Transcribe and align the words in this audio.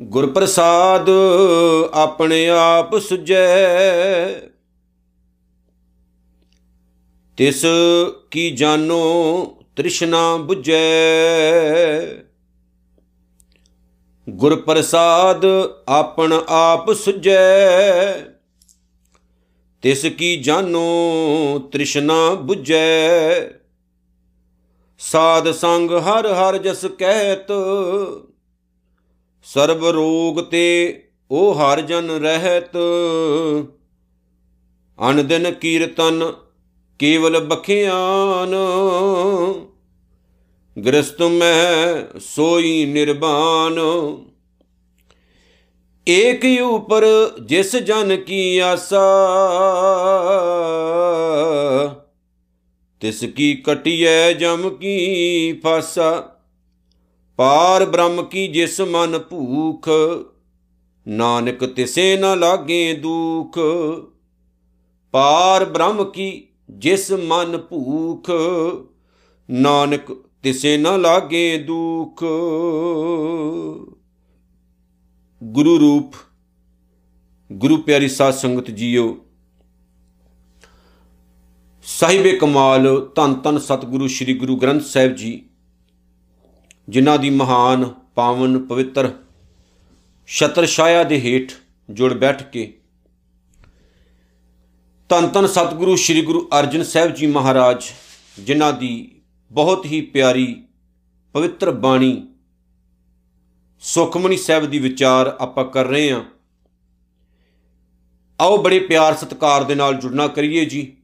ਗੁਰ 0.00 0.26
ਪ੍ਰਸਾਦ 0.26 1.10
ਆਪਣੇ 1.94 2.48
ਆਪ 2.48 2.98
ਸੁਜੈ 2.98 3.46
ਤਿਸ 7.38 7.64
ਕੀ 8.30 8.50
ਜਾਨੋ 8.50 9.00
ਤ੍ਰਿਸ਼ਨਾ 9.76 10.22
부ਜੈ 10.36 10.80
ਗੁਰ 14.28 14.56
ਪ੍ਰਸਾਦ 14.56 15.44
ਆਪਣ 15.88 16.32
ਆਪ 16.48 16.92
ਸੁਜੈ 16.92 18.33
ਤਿਸ 19.84 20.06
ਕੀ 20.06 20.36
ਜਾਨੋ 20.36 21.58
ਤ੍ਰਿਸ਼ਨਾ 21.72 22.36
부ਜੈ 22.44 23.48
ਸਾਧ 24.98 25.50
ਸੰਗ 25.50 25.90
ਹਰ 25.90 26.26
ਹਰ 26.26 26.58
ਜਸ 26.58 26.84
ਕਹਿਤ 26.84 27.46
ਸਰਬ 29.42 29.84
ਰੋਗ 29.84 30.40
ਤੇ 30.40 31.02
ਉਹ 31.30 31.54
ਹਰ 31.54 31.80
ਜਨ 31.80 32.10
ਰਹਿਤ। 32.10 32.76
ਅਨ 35.10 35.26
ਦਿਨ 35.26 35.50
ਕੀਰਤਨ 35.50 36.32
ਕੇਵਲ 36.98 37.40
ਬਖਿਆਨ। 37.44 38.54
ਗ੍ਰਸਤ 40.86 41.22
ਮੈਂ 41.22 42.18
ਸੋਈ 42.18 42.84
ਨਿਰਵਾਨ 42.84 43.78
ਏਕ 46.06 46.44
ਉਪਰ 46.62 47.04
ਜਿਸ 47.40 47.74
ਜਨ 47.76 48.16
ਕੀ 48.16 48.58
ਆਸਾ, 48.58 49.04
ਤਿਸ 53.00 53.24
ਕੀ 53.36 53.54
ਕਟਿਐ 53.56 54.32
ਜਮ 54.32 54.68
ਕੀ 54.70 55.60
ਫਾਸਾ, 55.62 56.10
ਪਾਰ 57.38 57.84
ਬ੍ਰਹਮ 57.84 58.22
ਕੀ 58.22 58.46
ਜਿਸ 58.48 58.80
ਮਨ 58.80 59.18
ਭੂਖ, 59.18 59.88
ਨਾਨਕ 61.06 61.64
ਤਿਸੇ 61.66 62.16
ਨ 62.16 62.38
ਲਾਗੇ 62.38 62.92
ਦੁਖ, 62.94 63.58
ਪਾਰ 65.14 65.64
ਬ੍ਰਹਮ 65.64 66.04
ਕੀ 66.04 66.48
ਜਿਸ 66.70 67.10
ਮਨ 67.12 67.58
ਭੂਖ, 67.60 68.30
ਨਾਨਕ 69.48 70.12
ਤਿਸੇ 70.42 70.76
ਨ 70.76 71.00
ਲਾਗੇ 71.00 71.58
ਦੁਖ। 71.58 72.24
ਗੁਰੂ 75.44 75.78
ਰੂਪ, 75.78 76.14
ਗੁਰੂ 77.50 77.76
ਪਿਆਰੀ 77.76 78.08
ਸਾਧ 78.08 78.34
ਸੰਗਤ 78.34 78.70
ਜੀਓ, 78.70 79.04
ਸਾਹਿਬੇ 81.84 82.32
ਕਮਾਲ 82.38 82.86
ਧੰਨ 83.16 83.34
ਧੰਨ 83.34 83.58
ਸਤਿਗੁਰੂ 83.58 84.08
ਸ੍ਰੀ 84.08 84.34
ਗੁਰੂ 84.34 84.56
ਗ੍ਰੰਥ 84.56 84.82
ਸਾਹਿਬ 84.82 85.14
ਜੀ, 85.14 85.42
ਜਿਨ੍ਹਾਂ 86.88 87.18
ਦੀ 87.18 87.30
ਮਹਾਨ 87.30 87.84
ਪਾਵਨ 88.14 88.58
ਪਵਿੱਤਰ 88.66 89.10
ਛਤਰ 90.28 90.66
ਛਾਇਆ 90.66 91.02
ਦੇ 91.04 91.20
ਹੇਠ 91.20 91.52
ਜੁੜ 91.90 92.12
ਬੈਠ 92.14 92.42
ਕੇ 92.42 92.66
ਤਨ 95.10 95.28
ਤਨ 95.28 95.46
ਸਤਿਗੁਰੂ 95.46 95.96
ਸ੍ਰੀ 95.96 96.22
ਗੁਰੂ 96.22 96.48
ਅਰਜਨ 96.58 96.82
ਸਾਹਿਬ 96.82 97.14
ਜੀ 97.14 97.26
ਮਹਾਰਾਜ, 97.26 97.84
ਜਿਨ੍ਹਾਂ 98.40 98.72
ਦੀ 98.72 99.22
ਬਹੁਤ 99.50 99.86
ਹੀ 99.86 100.00
ਪਿਆਰੀ 100.00 100.54
ਪਵਿੱਤਰ 101.34 101.70
ਬਾਣੀ 101.70 102.33
ਸੁਖਮਨੀ 103.86 104.36
ਸਾਹਿਬ 104.36 104.66
ਦੀ 104.66 104.78
ਵਿਚਾਰ 104.78 105.36
ਆਪਾਂ 105.40 105.64
ਕਰ 105.64 105.84
ਰਹੇ 105.84 106.12
ਹਾਂ। 106.12 106.24
ਆਓ 108.40 108.62
ਬੜੇ 108.62 108.78
ਪਿਆਰ 108.78 109.14
ਸਤਿਕਾਰ 109.14 109.64
ਦੇ 109.64 109.74
ਨਾਲ 109.74 109.94
ਜੁੜਨਾ 109.94 110.28
ਕਰੀਏ 110.28 110.64
ਜੀ। 110.64 110.96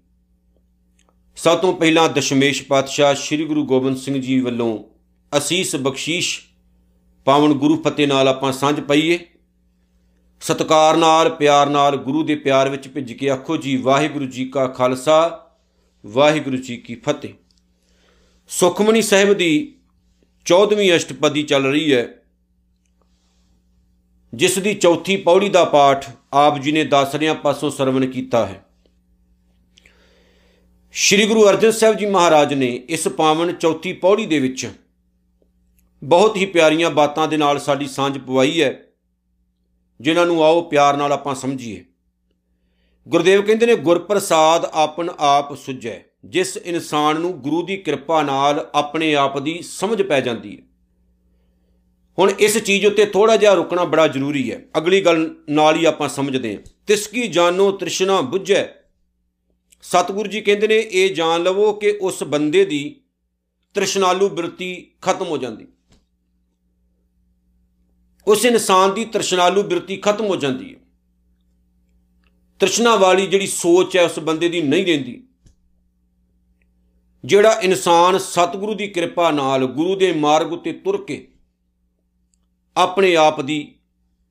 ਸਭ 1.36 1.58
ਤੋਂ 1.58 1.72
ਪਹਿਲਾਂ 1.72 2.08
ਦਸ਼ਮੇਸ਼ 2.08 2.62
ਪਾਤਸ਼ਾਹ 2.62 3.14
ਸ੍ਰੀ 3.14 3.44
ਗੁਰੂ 3.44 3.66
ਗੋਬਿੰਦ 3.66 3.96
ਸਿੰਘ 3.96 4.20
ਜੀ 4.20 4.40
ਵੱਲੋਂ 4.40 4.84
ਅਸੀਸ 5.38 5.76
ਬਖਸ਼ੀਸ਼ 5.76 6.40
ਪਾਵਨ 7.24 7.52
ਗੁਰੂ 7.52 7.82
ਫਤਿਹ 7.82 8.08
ਨਾਲ 8.08 8.28
ਆਪਾਂ 8.28 8.52
ਸਾਂਝ 8.52 8.80
ਪਾਈਏ। 8.80 9.26
ਸਤਕਾਰ 10.40 10.96
ਨਾਲ, 10.96 11.30
ਪਿਆਰ 11.30 11.70
ਨਾਲ, 11.70 11.96
ਗੁਰੂ 11.96 12.22
ਦੇ 12.22 12.34
ਪਿਆਰ 12.34 12.68
ਵਿੱਚ 12.68 12.88
ਭਿੱਜ 12.88 13.12
ਕੇ 13.12 13.30
ਆਖੋ 13.30 13.56
ਜੀ, 13.56 13.76
ਵਾਹਿਗੁਰੂ 13.76 14.24
ਜੀ 14.24 14.44
ਕਾ 14.44 14.66
ਖਾਲਸਾ, 14.66 15.50
ਵਾਹਿਗੁਰੂ 16.06 16.56
ਜੀ 16.56 16.76
ਕੀ 16.76 16.94
ਫਤਿਹ। 16.94 17.34
ਸੁਖਮਨੀ 18.48 19.02
ਸਾਹਿਬ 19.02 19.32
ਦੀ 19.32 19.74
14ਵੀਂ 20.44 20.96
ਅਸ਼ਟਪਦੀ 20.96 21.42
ਚੱਲ 21.42 21.66
ਰਹੀ 21.66 21.94
ਹੈ। 21.94 22.14
ਜਿਸ 24.34 24.58
ਦੀ 24.58 24.74
ਚੌਥੀ 24.74 25.16
ਪੌੜੀ 25.16 25.48
ਦਾ 25.48 25.64
ਪਾਠ 25.64 26.10
ਆਪ 26.32 26.58
ਜੀ 26.58 26.72
ਨੇ 26.72 26.84
ਦਾਸਰਿਆਂ 26.84 27.34
ਪਾਸੋਂ 27.34 27.70
ਸਰਵਣ 27.70 28.06
ਕੀਤਾ 28.06 28.46
ਹੈ। 28.46 28.64
ਸ੍ਰੀ 30.92 31.26
ਗੁਰੂ 31.26 31.48
ਅਰਜਨ 31.48 31.70
ਸਾਹਿਬ 31.70 31.96
ਜੀ 31.96 32.06
ਮਹਾਰਾਜ 32.06 32.54
ਨੇ 32.54 32.66
ਇਸ 32.88 33.08
ਪਾਵਨ 33.08 33.52
ਚੌਥੀ 33.52 33.92
ਪੌੜੀ 33.92 34.26
ਦੇ 34.26 34.38
ਵਿੱਚ 34.38 34.70
ਬਹੁਤ 36.02 36.36
ਹੀ 36.36 36.46
ਪਿਆਰੀਆਂ 36.46 36.90
ਬਾਤਾਂ 36.90 37.28
ਦੇ 37.28 37.36
ਨਾਲ 37.36 37.58
ਸਾਡੀ 37.58 37.86
ਸਾਂਝ 37.86 38.18
ਪਵਾਈ 38.18 38.62
ਹੈ, 38.62 38.78
ਜਿਨ੍ਹਾਂ 40.00 40.26
ਨੂੰ 40.26 40.44
ਆਓ 40.44 40.62
ਪਿਆਰ 40.62 40.96
ਨਾਲ 40.96 41.12
ਆਪਾਂ 41.12 41.34
ਸਮਝੀਏ। 41.34 41.84
ਗੁਰਦੇਵ 43.08 43.42
ਕਹਿੰਦੇ 43.42 43.66
ਨੇ, 43.66 43.76
ਗੁਰਪ੍ਰਸਾਦ 43.76 44.64
ਆਪਨ 44.64 45.10
ਆਪ 45.18 45.54
ਸੁਝੈ, 45.56 46.00
ਜਿਸ 46.24 46.56
ਇਨਸਾਨ 46.56 47.20
ਨੂੰ 47.20 47.32
ਗੁਰੂ 47.32 47.62
ਦੀ 47.66 47.76
ਕਿਰਪਾ 47.76 48.22
ਨਾਲ 48.22 48.70
ਆਪਣੇ 48.74 49.14
ਆਪ 49.14 49.38
ਦੀ 49.38 49.60
ਸਮਝ 49.62 50.02
ਪੈ 50.02 50.20
ਜਾਂਦੀ 50.20 50.56
ਹੈ। 50.56 50.69
ਹੁਣ 52.20 52.30
ਇਸ 52.30 52.58
ਚੀਜ਼ 52.58 52.86
ਉੱਤੇ 52.86 53.06
ਥੋੜਾ 53.06 53.36
ਜਿਹਾ 53.36 53.54
ਰੁਕਣਾ 53.54 53.84
ਬੜਾ 53.84 54.06
ਜ਼ਰੂਰੀ 54.06 54.52
ਹੈ। 54.52 54.64
ਅਗਲੀ 54.78 55.00
ਗੱਲ 55.00 55.34
ਨਾਲ 55.50 55.76
ਹੀ 55.76 55.84
ਆਪਾਂ 55.84 56.08
ਸਮਝਦੇ 56.08 56.56
ਹਾਂ। 56.56 56.62
ਤਿਸ 56.86 57.06
ਕੀ 57.06 57.28
ਜਾਨੋ 57.28 57.70
ਤ੍ਰਿਸ਼ਨਾ 57.72 58.20
부ਝੈ 58.20 58.66
ਸਤਿਗੁਰੂ 59.82 60.28
ਜੀ 60.28 60.40
ਕਹਿੰਦੇ 60.40 60.68
ਨੇ, 60.68 60.88
ਇਹ 60.92 61.14
ਜਾਣ 61.14 61.42
ਲਵੋ 61.42 61.72
ਕਿ 61.72 61.98
ਉਸ 62.00 62.24
ਬੰਦੇ 62.24 62.64
ਦੀ 62.64 63.00
ਤ੍ਰਿਸ਼ਨਾਲੂ 63.74 64.28
ਬਿਰਤੀ 64.28 64.90
ਖਤਮ 65.02 65.26
ਹੋ 65.26 65.38
ਜਾਂਦੀ। 65.38 65.66
ਉਸ 68.26 68.44
ਇਨਸਾਨ 68.44 68.94
ਦੀ 68.94 69.04
ਤ੍ਰਿਸ਼ਨਾਲੂ 69.04 69.62
ਬਿਰਤੀ 69.62 69.96
ਖਤਮ 69.96 70.24
ਹੋ 70.24 70.36
ਜਾਂਦੀ 70.36 70.74
ਹੈ। 70.74 70.80
ਤ੍ਰਿਸ਼ਨਾ 72.58 72.96
ਵਾਲੀ 72.96 73.26
ਜਿਹੜੀ 73.26 73.46
ਸੋਚ 73.46 73.96
ਹੈ, 73.96 74.04
ਉਸ 74.04 74.18
ਬੰਦੇ 74.18 74.48
ਦੀ 74.48 74.60
ਨਹੀਂ 74.60 74.86
ਰਹਿੰਦੀ। 74.86 75.24
ਜਿਹੜਾ 77.24 77.60
ਇਨਸਾਨ 77.62 78.18
ਸਤਿਗੁਰੂ 78.18 78.74
ਦੀ 78.74 78.88
ਕਿਰਪਾ 78.88 79.30
ਨਾਲ 79.30 79.66
ਗੁਰੂ 79.66 79.96
ਦੇ 79.96 80.12
ਮਾਰਗ 80.12 80.52
ਉਤੇ 80.52 80.72
ਤੁਰ 80.72 81.04
ਕੇ 81.04 81.29
ਆਪਣੇ 82.80 83.16
ਆਪ 83.16 83.40
ਦੀ 83.40 83.74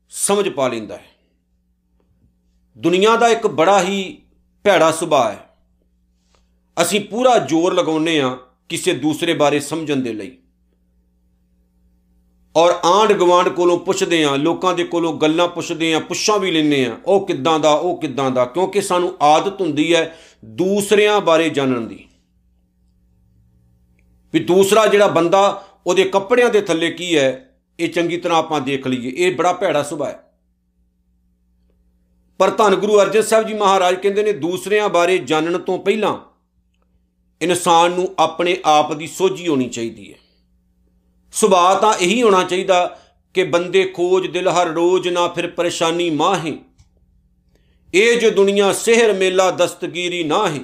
ਸਮਝ 0.09 0.49
ਪਾ 0.49 0.67
ਲੈਂਦਾ 0.67 0.97
ਹੈ। 0.97 1.05
ਦੁਨੀਆ 2.77 3.15
ਦਾ 3.15 3.27
ਇੱਕ 3.27 3.47
ਬੜਾ 3.47 3.83
ਹੀ 3.83 4.21
ਭੈੜਾ 4.63 4.91
ਸੁਭਾਅ 4.91 5.31
ਹੈ। 5.31 5.49
ਅਸੀਂ 6.81 7.01
ਪੂਰਾ 7.01 7.37
ਜ਼ੋਰ 7.37 7.73
ਲਗਾਉਂਦੇ 7.73 8.21
ਆ 8.21 8.37
ਕਿਸੇ 8.69 8.93
ਦੂਸਰੇ 8.93 9.33
ਬਾਰੇ 9.33 9.59
ਸਮਝਣ 9.59 9.95
ਦੇ 9.95 10.13
ਲਈ। 10.13 10.37
ਔਰ 12.55 12.71
ਆਂਡ 12.71 13.13
ਗਵਾਂਡ 13.13 13.49
ਕੋਲੋਂ 13.49 13.77
ਪੁੱਛਦੇ 13.79 14.23
ਆ 14.23 14.35
ਲੋਕਾਂ 14.35 14.73
ਦੇ 14.73 14.83
ਕੋਲੋਂ 14.83 15.13
ਗੱਲਾਂ 15.13 15.47
ਪੁੱਛਦੇ 15.47 15.93
ਆ 15.93 15.99
ਪੁੱਛਾਂ 15.99 16.39
ਵੀ 16.39 16.51
ਲੈਂਦੇ 16.51 16.85
ਆ 16.85 16.97
ਉਹ 17.05 17.27
ਕਿੱਦਾਂ 17.27 17.59
ਦਾ, 17.59 17.73
ਉਹ 17.73 18.01
ਕਿੱਦਾਂ 18.01 18.31
ਦਾ, 18.31 18.45
ਕਿਉਂਕਿ 18.45 18.81
ਸਾਨੂੰ 18.81 19.17
ਆਦਤ 19.21 19.61
ਹੁੰਦੀ 19.61 19.95
ਹੈ 19.95 20.17
ਦੂਸਰਿਆਂ 20.45 21.21
ਬਾਰੇ 21.21 21.49
ਜਾਣਨ 21.49 21.87
ਦੀ। 21.87 22.07
ਵੀ 24.33 24.39
ਦੂਸਰਾ 24.39 24.87
ਜਿਹੜਾ 24.87 25.07
ਬੰਦਾ 25.07 25.67
ਉਹਦੇ 25.87 26.03
ਕੱਪੜਿਆਂ 26.03 26.49
ਦੇ 26.49 26.61
ਥੱਲੇ 26.61 26.91
ਕੀ 26.91 27.17
ਹੈ 27.17 27.48
ਇਹ 27.79 27.89
ਚੰਗੀ 27.89 28.17
ਤਰ੍ਹਾਂ 28.17 28.39
ਆਪਾਂ 28.39 28.61
ਦੇਖ 28.61 28.87
ਲਈਏ। 28.87 29.11
ਇਹ 29.15 29.35
ਬੜਾ 29.35 29.53
ਭੈੜਾ 29.53 29.83
ਸੁਭਾਅ 29.83 30.09
ਹੈ। 30.09 30.23
ਪਰ 32.37 32.49
ਧੰਨ 32.49 32.75
ਗੁਰੂ 32.75 33.01
ਅਰਜਨ 33.01 33.21
ਸਾਹਿਬ 33.21 33.47
ਜੀ 33.47 33.53
ਮਹਾਰਾਜ 33.53 33.95
ਕਹਿੰਦੇ 33.95 34.23
ਨੇ, 34.23 34.33
ਦੂਸਰਿਆਂ 34.33 34.89
ਬਾਰੇ 34.89 35.17
ਜਾਣਨ 35.17 35.57
ਤੋਂ 35.57 35.79
ਪਹਿਲਾਂ 35.79 36.17
ਇਨਸਾਨ 37.41 37.91
ਨੂੰ 37.91 38.15
ਆਪਣੇ 38.19 38.57
ਆਪ 38.65 38.93
ਦੀ 38.93 39.07
ਸੋਝੀ 39.07 39.47
ਹੋਣੀ 39.47 39.69
ਚਾਹੀਦੀ 39.69 40.13
ਹੈ। 40.13 40.17
ਸੁਭਾਅ 41.31 41.79
ਤਾਂ 41.79 41.93
ਇਹੀ 41.93 42.23
ਹੋਣਾ 42.23 42.43
ਚਾਹੀਦਾ 42.43 42.99
ਕਿ 43.33 43.43
ਬੰਦੇ 43.43 43.85
ਖੋਜ, 43.85 44.27
ਦਿਲ 44.27 44.47
ਹਰ 44.47 44.67
ਰੋਜ਼ 44.67 45.07
ਨਾ 45.07 45.27
ਫਿਰ 45.27 45.47
ਪਰੇਸ਼ਾਨੀ 45.47 46.09
ਮਾਹੇ। 46.09 46.57
ਇਹ 47.93 48.19
ਜੋ 48.19 48.29
ਦੁਨੀਆ, 48.29 48.73
ਸਿਹਰ, 48.73 49.13
ਮੇਲਾ, 49.13 49.51
ਦਸਤਗੀਰੀ 49.51 50.23
ਨਾ 50.23 50.49
ਹੈ। 50.49 50.59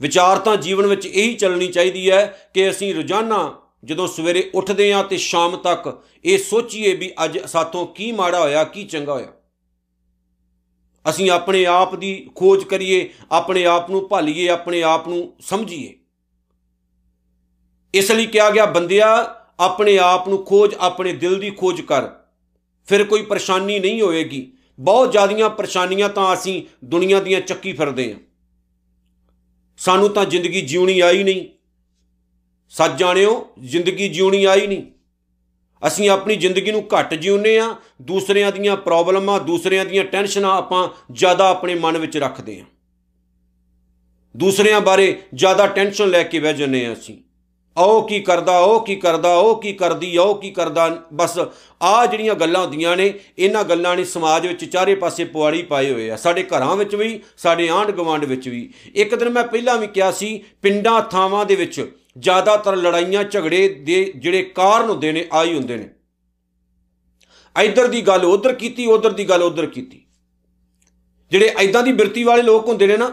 ਵਿਚਾਰ 0.00 0.38
ਤਾਂ 0.38 0.56
ਜੀਵਨ 0.56 0.86
ਵਿੱਚ 0.86 1.06
ਇਹੀ 1.06 1.34
ਚੱਲਣੀ 1.34 1.66
ਚਾਹੀਦੀ 1.66 2.10
ਹੈ 2.10 2.50
ਕਿ 2.54 2.70
ਅਸੀਂ 2.70 2.94
ਰੋਜ਼ਾਨਾ 2.94 3.54
ਜਦੋਂ 3.84 4.08
ਸਵੇਰੇ 4.08 4.50
ਉੱਠਦੇ 4.54 4.92
ਹਾਂ 4.92 5.04
ਤੇ 5.04 5.16
ਸ਼ਾਮ 5.16 5.56
ਤੱਕ 5.56 6.02
ਇਹ 6.24 6.38
ਸੋਚੀਏ 6.38 6.94
ਵੀ 6.94 7.12
ਅੱਜ 7.24 7.38
ਸਾਥੋਂ 7.38 7.86
ਕੀ 7.86 8.12
ਮਾੜਾ 8.12 8.40
ਹੋਇਆ, 8.40 8.64
ਕੀ 8.64 8.84
ਚੰਗਾ 8.84 9.12
ਹੋਇਆ। 9.12 9.28
ਅਸੀਂ 11.10 11.30
ਆਪਣੇ 11.30 11.66
ਆਪ 11.66 11.94
ਦੀ 11.94 12.30
ਖੋਜ 12.34 12.64
ਕਰੀਏ, 12.64 13.14
ਆਪਣੇ 13.32 13.66
ਆਪ 13.66 13.90
ਨੂੰ 13.90 14.08
ਭਾਲੀਏ, 14.08 14.48
ਆਪਣੇ 14.48 14.82
ਆਪ 14.82 15.08
ਨੂੰ 15.08 15.36
ਸਮਝੀਏ। 15.40 15.98
ਇਸ 17.94 18.12
ਲਈ 18.12 18.26
ਕਿਹਾ 18.26 18.50
ਗਿਆ, 18.50 18.66
ਬੰਦਿਆ, 18.66 19.36
ਆਪਣੇ 19.60 19.98
ਆਪ 19.98 20.28
ਨੂੰ 20.28 20.44
ਖੋਜ, 20.44 20.74
ਆਪਣੇ 20.74 21.12
ਦਿਲ 21.12 21.38
ਦੀ 21.38 21.50
ਖੋਜ 21.50 21.80
ਕਰ। 21.80 22.08
ਫਿਰ 22.84 23.04
ਕੋਈ 23.04 23.22
ਪਰੇਸ਼ਾਨੀ 23.22 23.78
ਨਹੀਂ 23.78 24.02
ਹੋਏਗੀ। 24.02 24.52
ਬਹੁਤ 24.80 25.12
ਜ਼ਿਆਦੀਆਂ 25.12 25.50
ਪਰੇਸ਼ਾਨੀਆਂ 25.50 26.08
ਤਾਂ 26.08 26.34
ਅਸੀਂ 26.34 26.66
ਦੁਨੀਆ 26.84 27.20
ਦੀਆਂ 27.20 27.40
ਚੱਕੀ 27.40 27.72
ਫਿਰਦੇ 27.72 28.12
ਹਾਂ। 28.12 28.20
ਸਾਨੂੰ 29.78 30.08
ਤਾਂ 30.08 30.24
ਜ਼ਿੰਦਗੀ 30.24 30.60
ਜਿਉਣੀ 30.60 31.00
ਆਈ 31.00 31.22
ਨਹੀਂ। 31.22 31.59
ਸੱਚ 32.70 32.92
ਜਾਣਿਓ, 32.92 33.46
ਜ਼ਿੰਦਗੀ 33.60 34.08
ਜਿਉਣੀ 34.08 34.44
ਆਈ 34.44 34.66
ਨਹੀਂ। 34.66 34.82
ਅਸੀਂ 35.86 36.10
ਆਪਣੀ 36.10 36.36
ਜ਼ਿੰਦਗੀ 36.36 36.72
ਨੂੰ 36.72 36.82
ਘੱਟ 36.98 37.14
ਜਿਉਂਦੇ 37.14 37.58
ਆ 37.58 37.74
ਦੂਸਰਿਆਂ 38.02 38.52
ਦੀਆਂ 38.52 38.76
ਪ੍ਰੋਬਲਮਾਂ, 38.76 39.40
ਦੂਸਰਿਆਂ 39.40 39.84
ਦੀਆਂ 39.84 40.04
ਟੈਨਸ਼ਨਾਂ 40.04 40.50
ਆਪਾਂ 40.50 40.88
ਜ਼ਿਆਦਾ 41.12 41.48
ਆਪਣੇ 41.48 41.74
ਮਨ 41.74 41.98
ਵਿੱਚ 41.98 42.16
ਰੱਖਦੇ 42.16 42.60
ਆ 42.60 42.64
ਦੂਸਰਿਆਂ 44.36 44.80
ਬਾਰੇ 44.80 45.22
ਜ਼ਿਆਦਾ 45.34 45.66
ਟੈਨਸ਼ਨ 45.66 46.08
ਲੈ 46.08 46.22
ਕੇ 46.22 46.38
ਬਹਿ 46.38 46.54
ਜੰਨੇ 46.54 46.86
ਆ 46.86 46.92
ਅਸੀਂ। 46.92 47.16
ਉਹ 47.76 48.08
ਕੀ 48.08 48.20
ਕਰਦਾ 48.20 48.58
ਉਹ 48.58 48.86
ਕੀ 48.86 48.94
ਕਰਦਾ 48.96 49.34
ਉਹ 49.36 49.62
ਕੀ 49.62 49.72
ਕਰਦੀ 49.72 50.16
ਉਹ 50.16 50.34
ਕੀ 50.42 50.50
ਕਰਦਾ। 50.50 51.04
ਬਸ 51.12 51.38
ਆ 51.82 52.06
ਜਿਹੜੀਆਂ 52.06 52.34
ਗੱਲਾਂ 52.34 52.60
ਹੁੰਦੀਆਂ 52.62 52.96
ਨੇ, 52.96 53.14
ਇਹਨਾਂ 53.38 53.64
ਗੱਲਾਂ 53.64 53.96
ਨੇ 53.96 54.04
ਸਮਾਜ 54.04 54.46
ਵਿੱਚ 54.46 54.64
ਚਾਰੇ 54.64 54.94
ਪਾਸੇ 54.94 55.24
ਪੁਆੜੀ 55.24 55.62
ਪਾਏ 55.62 55.92
ਹੋਏ 55.92 56.10
ਆ। 56.10 56.16
ਸਾਡੇ 56.16 56.42
ਘਰਾਂ 56.42 56.76
ਵਿੱਚ 56.76 56.94
ਵੀ, 56.94 57.20
ਸਾਡੇ 57.36 57.68
ਆਂਢ 57.68 57.90
ਗਵਾਂਢ 57.90 58.24
ਵਿੱਚ 58.24 58.48
ਵੀ। 58.48 58.72
ਇੱਕ 58.94 59.14
ਦਿਨ 59.14 59.30
ਮੈਂ 59.30 59.44
ਪਹਿਲਾਂ 59.44 59.78
ਵੀ 59.78 59.86
ਕਿਹਾ 59.86 60.10
ਸੀ, 60.12 60.44
ਪਿੰਡਾਂ, 60.62 61.02
ਥਾਵਾਂ 61.02 61.46
ਦੇ 61.46 61.54
ਵਿੱਚ 61.54 61.92
ਜ਼ਿਆਦਾਤਰ 62.18 62.76
ਲੜਾਈਆਂ 62.76 63.24
ਝਗੜੇ 63.24 63.68
ਦੇ 63.68 64.12
ਜਿਹੜੇ 64.16 64.42
ਕਾਰਨ 64.42 64.90
ਹੁੰਦੇ 64.90 65.12
ਨੇ, 65.12 65.28
ਆਈ 65.32 65.54
ਹੁੰਦੇ 65.54 65.76
ਨੇ। 65.76 65.88
ਇੱਧਰ 67.64 67.88
ਦੀ 67.88 68.02
ਗੱਲ 68.02 68.24
ਉੱਧਰ 68.24 68.52
ਕੀਤੀ, 68.52 68.86
ਉੱਧਰ 68.86 69.10
ਦੀ 69.10 69.28
ਗੱਲ 69.28 69.42
ਉੱਧਰ 69.42 69.66
ਕੀਤੀ। 69.66 70.06
ਜਿਹੜੇ 71.30 71.54
ਐਦਾਂ 71.58 71.82
ਦੀ 71.82 71.92
ਬਿਰਤੀ 71.92 72.24
ਵਾਲੇ 72.24 72.42
ਲੋਕ 72.42 72.68
ਹੁੰਦੇ 72.68 72.86
ਨੇ 72.86 72.96
ਨਾ, 72.96 73.12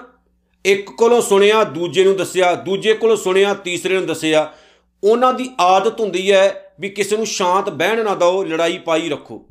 ਇੱਕ 0.65 0.89
ਕੋਲੋਂ 0.89 1.21
ਸੁਣਿਆ, 1.21 1.63
ਦੂਜੇ 1.63 2.03
ਨੂੰ 2.03 2.15
ਦੱਸਿਆ, 2.15 2.53
ਦੂਜੇ 2.55 2.93
ਕੋਲੋਂ 2.93 3.17
ਸੁਣਿਆ, 3.17 3.53
ਤੀਸਰੇ 3.53 3.95
ਨੂੰ 3.95 4.05
ਦੱਸਿਆ, 4.05 4.53
ਉਹਨਾਂ 5.03 5.33
ਦੀ 5.33 5.49
ਆਦਤ 5.59 5.99
ਹੁੰਦੀ 5.99 6.31
ਹੈ 6.31 6.75
ਵੀ 6.79 6.89
ਕਿਸੇ 6.89 7.17
ਨੂੰ 7.17 7.25
ਸ਼ਾਂਤ 7.25 7.69
ਬਹਿਣ 7.69 8.03
ਨਾ 8.03 8.15
ਦਿਓ, 8.15 8.43
ਲੜਾਈ 8.43 8.77
ਪਾਈ 8.77 9.09
ਰੱਖੋ। 9.09 9.45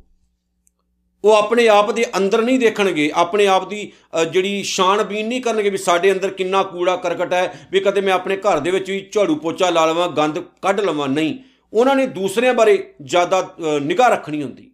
ਉਹ 1.27 1.33
ਆਪਣੇ 1.33 1.67
ਆਪ 1.67 1.91
ਦੇ 1.91 2.05
ਅੰਦਰ 2.17 2.41
ਨਹੀਂ 2.41 2.59
ਦੇਖਣਗੇ, 2.59 3.09
ਆਪਣੇ 3.15 3.45
ਆਪ 3.47 3.67
ਦੀ 3.69 3.91
ਜਿਹੜੀ 4.31 4.61
ਸ਼ਾਨਬੀਨ 4.63 5.27
ਨਹੀਂ 5.27 5.41
ਕਰਨਗੇ 5.41 5.69
ਵੀ 5.69 5.77
ਸਾਡੇ 5.77 6.11
ਅੰਦਰ 6.11 6.29
ਕਿੰਨਾ 6.31 6.61
ਕੂੜਾ 6.63 6.95
ਕਰਕਟ 6.95 7.33
ਹੈ, 7.33 7.67
ਵੀ 7.71 7.79
ਕਦੇ 7.79 8.01
ਮੈਂ 8.01 8.13
ਆਪਣੇ 8.13 8.37
ਘਰ 8.37 8.59
ਦੇ 8.59 8.71
ਵਿੱਚ 8.71 8.89
ਵੀ 8.91 8.99
ਝਾੜੂ 9.13 9.35
ਪੋਚਾ 9.35 9.69
ਲਾ 9.69 9.85
ਲਵਾਂ, 9.85 10.07
ਗੰਦ 10.09 10.39
ਕੱਢ 10.61 10.79
ਲਵਾਂ, 10.79 11.07
ਨਹੀਂ। 11.09 11.37
ਉਹਨਾਂ 11.73 11.95
ਨੇ 11.95 12.05
ਦੂਸਰਿਆਂ 12.07 12.53
ਬਾਰੇ 12.53 12.77
ਜ਼ਿਆਦਾ 13.03 13.47
ਨਿਗਾਹ 13.81 14.09
ਰੱਖਣੀ 14.09 14.41
ਹੁੰਦੀ। 14.43 14.71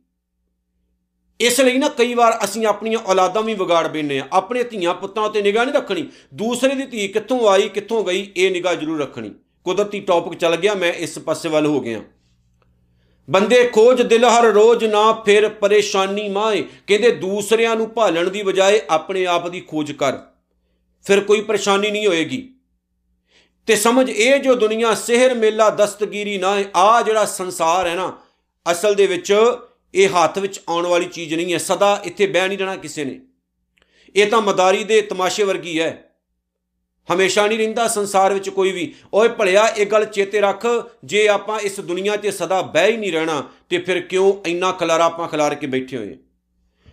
ਇਸ 1.39 1.59
ਲਈ 1.61 1.77
ਨਾ 1.77 1.87
ਕਈ 1.89 2.13
ਵਾਰ 2.13 2.37
ਅਸੀਂ 2.43 2.65
ਆਪਣੀਆਂ 2.67 2.99
ਔਲਾਦਾਂ 3.01 3.41
ਵੀ 3.43 3.53
ਵਿਗਾੜ 3.53 3.87
ਬੈਨੇ 3.87 4.19
ਆ। 4.19 4.27
ਆਪਣੇ 4.33 4.63
ਧੀਆਂ 4.63 4.93
ਪੁੱਤਾਂ 4.93 5.23
ਉਤੇ 5.23 5.41
ਨਿਗਾਹ 5.41 5.65
ਨਹੀਂ 5.65 5.75
ਰੱਖਣੀ। 5.75 6.07
ਦੂਸਰੇ 6.33 6.75
ਦੀ 6.75 6.85
ਧੀ 6.87 7.07
ਕਿੱਥੋਂ 7.07 7.47
ਆਈ, 7.49 7.69
ਕਿੱਥੋਂ 7.69 8.03
ਗਈ, 8.05 8.27
ਇਹ 8.37 8.51
ਨਿਗਾਹ 8.51 8.75
ਜ਼ਰੂਰ 8.75 8.99
ਰੱਖਣੀ। 9.01 9.33
ਕੁਦਰਤੀ 9.65 9.99
ਟੌਪਿਕ 10.01 10.39
ਚੱਲ 10.39 10.55
ਗਿਆ, 10.55 10.73
ਮੈਂ 10.75 10.93
ਇਸ 10.93 11.19
ਪਾਸੇ 11.19 11.49
ਵੱਲ 11.49 11.65
ਹੋ 11.65 11.79
ਗਿਆ। 11.81 12.01
ਬੰਦੇ 13.29 13.69
ਖੋਜ 13.73 14.01
ਦਿਲ 14.01 14.25
ਹਰ 14.25 14.43
ਰੋਜ਼ 14.43 14.85
ਨਾ, 14.85 15.11
ਫਿਰ 15.11 15.49
ਪਰੇਸ਼ਾਨੀ 15.49 16.29
ਮਾਏ। 16.29 16.63
ਕਹਿੰਦੇ 16.87 17.11
ਦੂਸਰਿਆਂ 17.11 17.75
ਨੂੰ 17.75 17.93
ਭਾਲਣ 17.93 18.29
ਦੀ 18.29 18.43
ਬਜਾਏ 18.43 18.81
ਆਪਣੇ 18.89 19.25
ਆਪ 19.25 19.49
ਦੀ 19.49 19.61
ਖੋਜ 19.61 19.91
ਕਰ। 19.91 20.13
ਫਿਰ 21.03 21.21
ਕੋਈ 21.21 21.41
ਪਰੇਸ਼ਾਨੀ 21.41 21.91
ਨਹੀਂ 21.91 22.07
ਹੋਏਗੀ। 22.07 22.49
ਤੇ 23.67 23.75
ਸਮਝ 23.75 24.09
ਇਹ 24.09 24.39
ਜੋ 24.39 24.55
ਦੁਨੀਆ 24.55 24.93
ਸਿਹਰ, 24.93 25.33
ਮੇਲਾ, 25.33 25.69
ਦਸਤਗੀਰੀ 25.69 26.37
ਨਾ 26.37 26.63
ਆ 26.75 27.01
ਜਿਹੜਾ 27.01 27.25
ਸੰਸਾਰ 27.25 27.87
ਹੈ 27.87 27.95
ਨਾ, 27.95 28.21
ਅਸਲ 28.71 28.95
ਦੇ 28.95 29.07
ਵਿੱਚ 29.07 29.33
ਇਹ 29.93 30.09
ਹੱਥ 30.09 30.39
ਵਿੱਚ 30.39 30.61
ਆਉਣ 30.69 30.85
ਵਾਲੀ 30.87 31.05
ਚੀਜ਼ 31.05 31.33
ਨਹੀਂ 31.33 31.53
ਹੈ। 31.53 31.57
ਸਦਾ 31.57 32.01
ਇੱਥੇ 32.03 32.27
ਬਹਿ 32.27 32.47
ਨਹੀਂ 32.47 32.57
ਰਹਿਣਾ 32.57 32.75
ਕਿਸੇ 32.75 33.05
ਨੇ। 33.05 33.21
ਇਹ 34.15 34.27
ਤਾਂ 34.27 34.41
ਮਦਾਰੀ 34.41 34.83
ਦੇ 34.83 35.01
ਤਮਾਸ਼ੇ 35.01 35.43
ਵਰਗੀ 35.43 35.79
ਹੈ। 35.79 36.02
ਹਮੇਸ਼ਾ 37.13 37.47
ਨਹੀਂ 37.47 37.57
ਰਹਿੰਦਾ 37.57 37.87
ਸੰਸਾਰ 37.87 38.33
ਵਿੱਚ 38.33 38.49
ਕੋਈ 38.49 38.71
ਵੀ। 38.71 38.95
ਓਏ 39.13 39.29
ਭਲਿਆ, 39.29 39.67
ਇਹ 39.67 39.85
ਗੱਲ 39.85 40.05
ਚੇਤੇ 40.05 40.41
ਰੱਖ। 40.41 40.65
ਜੇ 41.03 41.27
ਆਪਾਂ 41.27 41.59
ਇਸ 41.59 41.79
ਦੁਨੀਆ 41.79 42.13
'ਤੇ 42.13 42.31
ਸਦਾ 42.31 42.61
ਬਹਿ 42.61 42.91
ਹੀ 42.91 42.97
ਨਹੀਂ 42.97 43.11
ਰਹਿਣਾ, 43.11 43.49
ਤੇ 43.69 43.77
ਫਿਰ 43.77 43.99
ਕਿਉਂ 43.99 44.49
ਇੰਨਾ 44.49 44.71
ਖਲਾਰਾ 44.71 45.05
ਆਪਾਂ 45.05 45.27
ਖਲਾਰ 45.27 45.55
ਕੇ 45.55 45.67
ਬੈਠੇ 45.67 45.97
ਹੋਏ? 45.97 46.17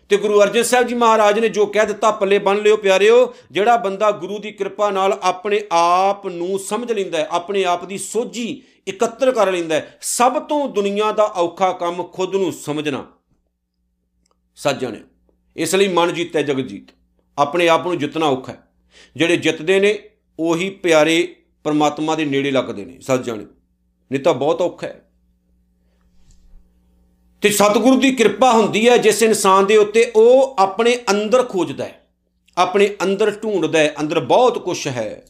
ਤੇ 0.09 0.17
ਗੁਰੂ 0.17 0.43
ਅਰਜਨ 0.43 0.63
ਸਾਹਿਬ 0.63 0.87
ਜੀ 0.87 0.95
ਮਹਾਰਾਜ 0.95 1.39
ਨੇ 1.39 1.49
ਜੋ 1.49 1.67
ਕਹਿ 1.67 1.87
ਦਿੱਤਾ 1.87 2.11
ਪੱਲੇ 2.11 2.39
ਬੰਨ 2.39 2.59
ਲਿਓ 2.59 2.77
ਪਿਆਰਿਓ, 2.77 3.35
ਜਿਹੜਾ 3.51 3.77
ਬੰਦਾ 3.77 4.11
ਗੁਰੂ 4.11 4.39
ਦੀ 4.39 4.53
ਕਿਰਪਾ 4.53 4.91
ਨਾਲ 4.91 5.19
ਆਪਣੇ 5.23 5.61
ਆਪ 5.73 6.27
ਨੂੰ 6.27 6.59
ਸਮਝ 6.59 6.93
ਲੈਂਦਾ 6.93 7.19
ਹੈ, 7.19 7.29
ਆਪਣੇ 7.31 7.65
ਆਪ 7.65 7.85
ਦੀ 7.85 7.99
ਸੋਝੀ 7.99 8.63
ਇਕੱਤਰ 8.89 9.33
ਕਰ 9.33 9.53
ਲੈਂਦਾ 9.53 9.75
ਹੈ, 9.75 9.99
ਸਭ 10.01 10.43
ਤੋਂ 10.43 10.69
ਦੁਨੀਆ 10.69 11.13
ਦਾ 11.13 11.25
ਔਖਾ 11.25 11.73
ਕੰਮ 11.73 12.03
ਖੁਦ 12.03 12.37
ਨੂੰ 12.37 12.53
ਸਮਝਣਾ। 12.53 13.07
ਸੱਜਣ 14.57 14.97
ਇਸ 15.57 15.75
ਲਈ 15.75 15.89
ਮਨ 15.89 16.15
ਜੀਤੈ 16.15 16.43
ਜਗ 16.43 16.61
ਜੀਤ। 16.61 16.89
ਆਪਣੇ 17.39 17.69
ਆਪ 17.69 17.87
ਨੂੰ 17.87 17.99
ਜਿੱਤਣਾ 17.99 18.27
ਔਖਾ 18.27 18.53
ਹੈ। 18.53 18.70
ਜਿਹੜੇ 19.17 19.37
ਜਿੱਤਦੇ 19.37 19.81
ਨੇ, 19.81 19.99
ਉਹੀ 20.39 20.71
ਪਿਆਰੇ 20.71 21.37
ਪਰਮਾਤਮਾ 21.65 22.15
ਦੇ 22.15 22.25
ਨੇੜੇ 22.25 22.51
ਲੱਗਦੇ 22.51 22.85
ਨੇ, 22.85 23.01
ਸੱਜਣ। 23.01 23.39
ਨਹੀਂ 24.13 24.21
ਤਾਂ 24.21 24.35
ਬਹੁਤ 24.35 24.61
ਔਖਾ 24.61 24.87
ਹੈ। 24.87 25.07
ਤੇ 27.41 27.51
ਸਤਿਗੁਰੂ 27.51 28.01
ਦੀ 28.01 28.13
ਕਿਰਪਾ 28.13 28.53
ਹੁੰਦੀ 28.53 28.89
ਹੈ, 28.89 28.97
ਜਿਸ 28.97 29.23
ਇਨਸਾਨ 29.23 29.67
ਦੇ 29.67 29.77
ਉੱਤੇ 29.77 30.13
ਉਹ 30.17 30.57
ਆਪਣੇ 30.59 30.97
ਅੰਦਰ 31.11 31.43
ਖੋਜਦਾ 31.43 31.85
ਹੈ, 31.85 32.09
ਆਪਣੇ 32.59 32.97
ਅੰਦਰ 33.03 33.31
ਢੂੰਡਦਾ 33.31 33.79
ਹੈ, 33.79 33.95
ਅੰਦਰ 34.01 34.21
ਬਹੁਤ 34.21 34.65
ਕੁਝ 34.65 34.89
ਹੈ। 34.89 35.27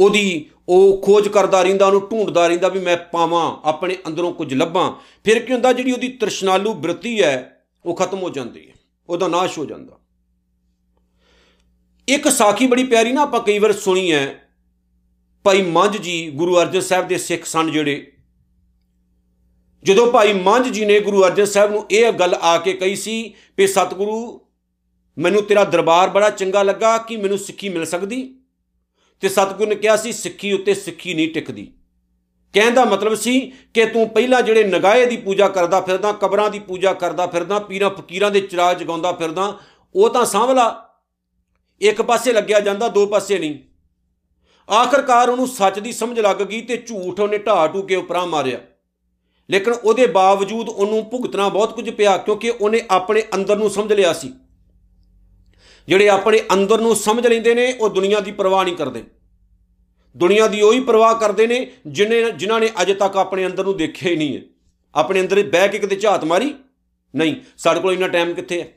ਉਹਦੀ 0.00 0.50
ਉਹ 0.68 1.02
ਖੋਜ 1.02 1.28
ਕਰਦਾ 1.28 1.62
ਰਹਿੰਦਾ, 1.62 1.86
ਉਹਨੂੰ 1.86 2.08
ਢੂੰਡਦਾ 2.10 2.46
ਰਹਿੰਦਾ 2.46 2.68
ਵੀ 2.68 2.80
ਮੈਂ 2.80 2.96
ਪਾਵਾਂ, 2.96 3.68
ਆਪਣੇ 3.68 3.96
ਅੰਦਰੋਂ 4.06 4.32
ਕੁਝ 4.32 4.54
ਲੱਭਾਂ। 4.54 4.92
ਫਿਰ 5.24 5.38
ਕੀ 5.38 5.52
ਹੁੰਦਾ, 5.52 5.72
ਜਿਹੜੀ 5.72 5.92
ਉਹਦੀ 5.92 6.08
ਤ੍ਰਿਸ਼ਨਾਲੂ 6.08 6.74
ਬ੍ਰਿਤੀ 6.74 7.22
ਹੈ, 7.22 7.64
ਉਹ 7.84 7.96
ਖਤਮ 7.96 8.18
ਹੋ 8.18 8.30
ਜਾਂਦੀ 8.30 8.68
ਹੈ, 8.68 8.74
ਉਹਦਾ 9.08 9.28
ਨਾਸ਼ 9.28 9.58
ਹੋ 9.58 9.64
ਜਾਂਦਾ। 9.64 9.92
ਇੱਕ 12.08 12.28
ਸਾਖੀ 12.28 12.66
ਬੜੀ 12.66 12.84
ਪਿਆਰੀ 12.84 13.12
ਨਾ 13.12 13.22
ਆਪਾਂ 13.22 13.40
ਕਈ 13.40 13.58
ਵਾਰ 13.58 13.72
ਸੁਣੀ 13.72 14.12
ਹੈ। 14.12 14.48
ਭਾਈ 15.44 15.62
ਮੰਝ 15.62 15.96
ਜੀ 15.96 16.30
ਗੁਰੂ 16.30 16.60
ਅਰਜਨ 16.60 16.80
ਸਾਹਿਬ 16.80 17.08
ਦੇ 17.08 17.18
ਸਿੱਖ 17.18 17.44
ਸਨ 17.44 17.70
ਜਿਹੜੇ, 17.70 18.12
ਜਦੋਂ 19.82 20.12
ਭਾਈ 20.12 20.32
ਮੰਝ 20.32 20.68
ਜੀ 20.68 20.84
ਨੇ 20.84 21.00
ਗੁਰੂ 21.00 21.24
ਅਰਜਨ 21.24 21.44
ਸਾਹਿਬ 21.44 21.70
ਨੂੰ 21.70 21.84
ਇਹ 21.90 22.12
ਗੱਲ 22.12 22.34
ਆ 22.34 22.58
ਕੇ 22.58 22.72
ਕਹੀ 22.72 22.96
ਸੀ 22.96 23.22
ਕਿ 23.56 23.66
ਸਤਿਗੁਰੂ, 23.66 24.40
ਮੈਨੂੰ 25.18 25.42
ਤੇਰਾ 25.42 25.64
ਦਰਬਾਰ 25.64 26.10
ਬੜਾ 26.10 26.30
ਚੰਗਾ 26.30 26.62
ਲੱਗਾ, 26.62 26.98
ਕਿ 26.98 27.16
ਮੈਨੂੰ 27.16 27.38
ਸਿੱਖੀ 27.38 27.68
ਮਿਲ 27.68 27.84
ਸਕਦੀ? 27.84 28.22
ਤੇ 29.20 29.28
ਸਤਿਗੁਰੂ 29.28 29.68
ਨੇ 29.68 29.74
ਕਿਹਾ 29.74 29.96
ਸੀ, 29.96 30.12
ਸਿੱਖੀ 30.12 30.52
ਉੱਤੇ 30.52 30.74
ਸਿੱਖੀ 30.74 31.14
ਨਹੀਂ 31.14 31.28
ਟਿਕਦੀ। 31.28 31.72
ਕਹਿਣ 32.54 32.74
ਦਾ 32.74 32.84
ਮਤਲਬ 32.84 33.14
ਸੀ 33.14 33.40
ਕਿ 33.74 33.84
ਤੂੰ 33.86 34.08
ਪਹਿਲਾਂ 34.08 34.42
ਜਿਹੜੇ 34.42 34.64
ਨਗਾਏ 34.64 35.06
ਦੀ 35.06 35.16
ਪੂਜਾ 35.16 35.48
ਕਰਦਾ 35.48 35.80
ਫਿਰਦਾ, 35.80 36.12
ਕਬਰਾਂ 36.12 36.50
ਦੀ 36.50 36.58
ਪੂਜਾ 36.58 36.92
ਕਰਦਾ 36.92 37.26
ਫਿਰਦਾ, 37.26 37.58
ਪੀਰਾਂ 37.58 37.90
ਫਕੀਰਾਂ 37.90 38.30
ਦੇ 38.30 38.40
ਚਿਰਾਗ 38.40 38.76
ਜਗਾਉਂਦਾ 38.76 39.12
ਫਿਰਦਾ, 39.12 39.58
ਉਹ 39.94 40.10
ਤਾਂ 40.10 40.24
ਸਾਂਭਲਾ 40.24 40.88
ਇੱਕ 41.82 42.02
ਪਾਸੇ 42.02 42.32
ਲੱਗਿਆ 42.32 42.60
ਜਾਂਦਾ, 42.60 42.88
ਦੋ 42.88 43.06
ਪਾਸੇ 43.06 43.38
ਨਹੀਂ। 43.38 43.58
ਆਖਰਕਾਰ 44.72 45.28
ਉਹਨੂੰ 45.28 45.48
ਸੱਚ 45.48 45.78
ਦੀ 45.78 45.92
ਸਮਝ 45.92 46.20
ਲੱਗ 46.20 46.36
ਗਈ 46.36 46.60
ਤੇ 46.60 46.76
ਝੂਠ 46.76 47.20
ਉਹਨੇ 47.20 47.38
ਢਾਹ 47.38 47.68
ਟੂ 47.68 47.82
ਕੇ 47.82 47.94
ਉਪਰਾਂ 47.94 48.26
ਮਾਰਿਆ। 48.26 48.60
ਲੇਕਿਨ 49.50 49.72
ਉਹਦੇ 49.72 50.06
ਬਾਵਜੂਦ 50.06 50.68
ਉਹਨੂੰ 50.68 51.10
ਭੁਗਤਣਾ 51.10 51.48
ਬਹੁਤ 51.48 51.74
ਕੁਝ 51.74 51.90
ਪਿਆ, 51.90 52.16
ਕਿਉਂਕਿ 52.16 52.50
ਉਹਨੇ 52.50 52.82
ਆਪਣੇ 52.90 53.22
ਅੰਦਰ 53.34 53.56
ਨੂੰ 53.56 53.70
ਸਮਝ 53.70 53.92
ਲਿਆ 53.92 54.12
ਸੀ। 54.12 54.32
ਜਿਹੜੇ 55.88 56.08
ਆਪਣੇ 56.08 56.40
ਅੰਦਰ 56.52 56.80
ਨੂੰ 56.80 56.96
ਸਮਝ 56.96 57.26
ਲੈਂਦੇ 57.26 57.54
ਨੇ, 57.54 57.76
ਉਹ 57.80 57.88
ਦੁਨੀਆ 57.88 58.20
ਦੀ 58.20 58.32
ਪਰਵਾਹ 58.32 58.64
ਨਹੀਂ 58.64 58.76
ਕਰਦੇ। 58.76 59.04
ਦੁਨੀਆ 60.16 60.46
ਦੀ 60.46 60.60
ਉਹੀ 60.60 60.80
ਪਰਵਾਹ 60.80 61.14
ਕਰਦੇ 61.14 61.46
ਨੇ, 61.46 61.72
ਜਿਨੇ, 61.86 62.30
ਜਿਨ੍ਹਾਂ 62.30 62.60
ਨੇ 62.60 62.70
ਅਜੇ 62.82 62.94
ਤੱਕ 62.94 63.16
ਆਪਣੇ 63.16 63.46
ਅੰਦਰ 63.46 63.64
ਨੂੰ 63.64 63.76
ਦੇਖਿਆ 63.76 64.10
ਹੀ 64.10 64.16
ਨਹੀਂ 64.16 64.36
ਹੈ। 64.36 64.42
ਆਪਣੇ 64.94 65.20
ਅੰਦਰ 65.20 65.42
ਬਹਿ 65.42 65.68
ਕੇ 65.68 65.78
ਕਿਤੇ 65.78 65.96
ਝਾਤ 65.96 66.24
ਮਾਰੀ? 66.24 66.54
ਨਹੀਂ। 67.14 67.36
ਸਾਡੇ 67.58 67.80
ਕੋਲ 67.80 67.92
ਇੰਨਾ 67.92 68.08
ਟਾਈਮ 68.08 68.34
ਕਿੱਥੇ 68.34 68.62
ਹੈ? 68.62 68.68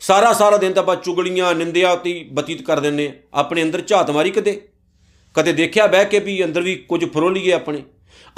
ਸਾਰਾ 0.00 0.32
ਸਾਰਾ 0.32 0.56
ਦਿਨ 0.56 0.72
ਤਾਂ 0.72 0.82
ਆਪਾਂ 0.82 0.96
ਚੁਗਲੀਆਂ, 0.96 1.54
ਨਿੰਦਿਆ 1.54 1.96
ਤੇ 1.96 2.28
ਬਤੀਤ 2.32 2.62
ਕਰ 2.62 2.80
ਦਿੰਨੇ 2.80 3.22
ਆਪਣੇ 3.34 3.62
ਅੰਦਰ 3.62 3.80
ਝਾਤ 3.80 4.10
ਮਾਰੀ 4.10 4.30
ਕਿਤੇ? 4.30 4.68
ਕਦੇ 5.34 5.52
ਦੇਖਿਆ 5.52 5.86
ਬਹਿ 5.86 6.04
ਕੇ 6.04 6.18
ਵੀ 6.18 6.44
ਅੰਦਰ 6.44 6.60
ਵੀ 6.60 6.76
ਕੁਝ 6.76 7.12
ਫਰੋਲੀਏ 7.12 7.52
ਆਪਣੇ? 7.52 7.82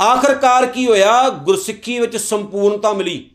ਆਖਰਕਾਰ 0.00 0.66
ਕੀ 0.66 0.86
ਹੋਇਆ? 0.86 1.28
ਗੁਰਸਿੱਖੀ 1.28 1.98
ਵਿੱਚ 1.98 2.16
ਸੰਪੂਰਨਤਾ 2.16 2.92
ਮਿਲੀ। 2.92 3.30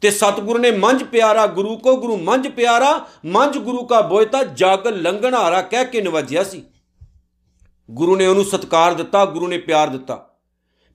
ਤੇ 0.00 0.10
ਸਤਿਗੁਰੂ 0.10 0.58
ਨੇ 0.58 0.70
ਮੰਝ 0.70 1.04
ਪਿਆਰਾ, 1.04 1.46
ਗੁਰੂ 1.46 1.78
ਕੋ 1.78 1.96
ਗੁਰੂ 1.96 2.16
ਮੰਝ 2.16 2.48
ਪਿਆਰਾ, 2.48 3.08
ਮੰਝ 3.26 3.58
ਗੁਰੂ 3.58 3.86
ਕਾ 3.86 4.00
ਬੋਇਤਾ 4.00 4.44
ਜਗ 4.44 4.86
ਲੰਘਣ 4.86 5.34
ਹਾਰਾ 5.34 5.62
ਕਹਿ 5.62 5.84
ਕੇ 5.84 6.00
ਨਵਾਜਿਆ 6.00 6.44
ਸੀ। 6.44 6.62
ਗੁਰੂ 7.90 8.16
ਨੇ 8.16 8.26
ਉਹਨੂੰ 8.26 8.44
ਸਤਕਾਰ 8.44 8.94
ਦਿੱਤਾ, 8.94 9.24
ਗੁਰੂ 9.24 9.48
ਨੇ 9.48 9.58
ਪਿਆਰ 9.58 9.88
ਦਿੱਤਾ। 9.88 10.28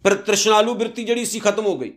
ਫਿਰ 0.03 0.15
ਤ੍ਰਿਸ਼ਨਾਲੂ 0.15 0.74
ਬਿਰਤੀ 0.74 1.03
ਜਿਹੜੀ 1.03 1.25
ਸੀ 1.25 1.39
ਖਤਮ 1.39 1.65
ਹੋ 1.65 1.77
ਗਈ। 1.77 1.93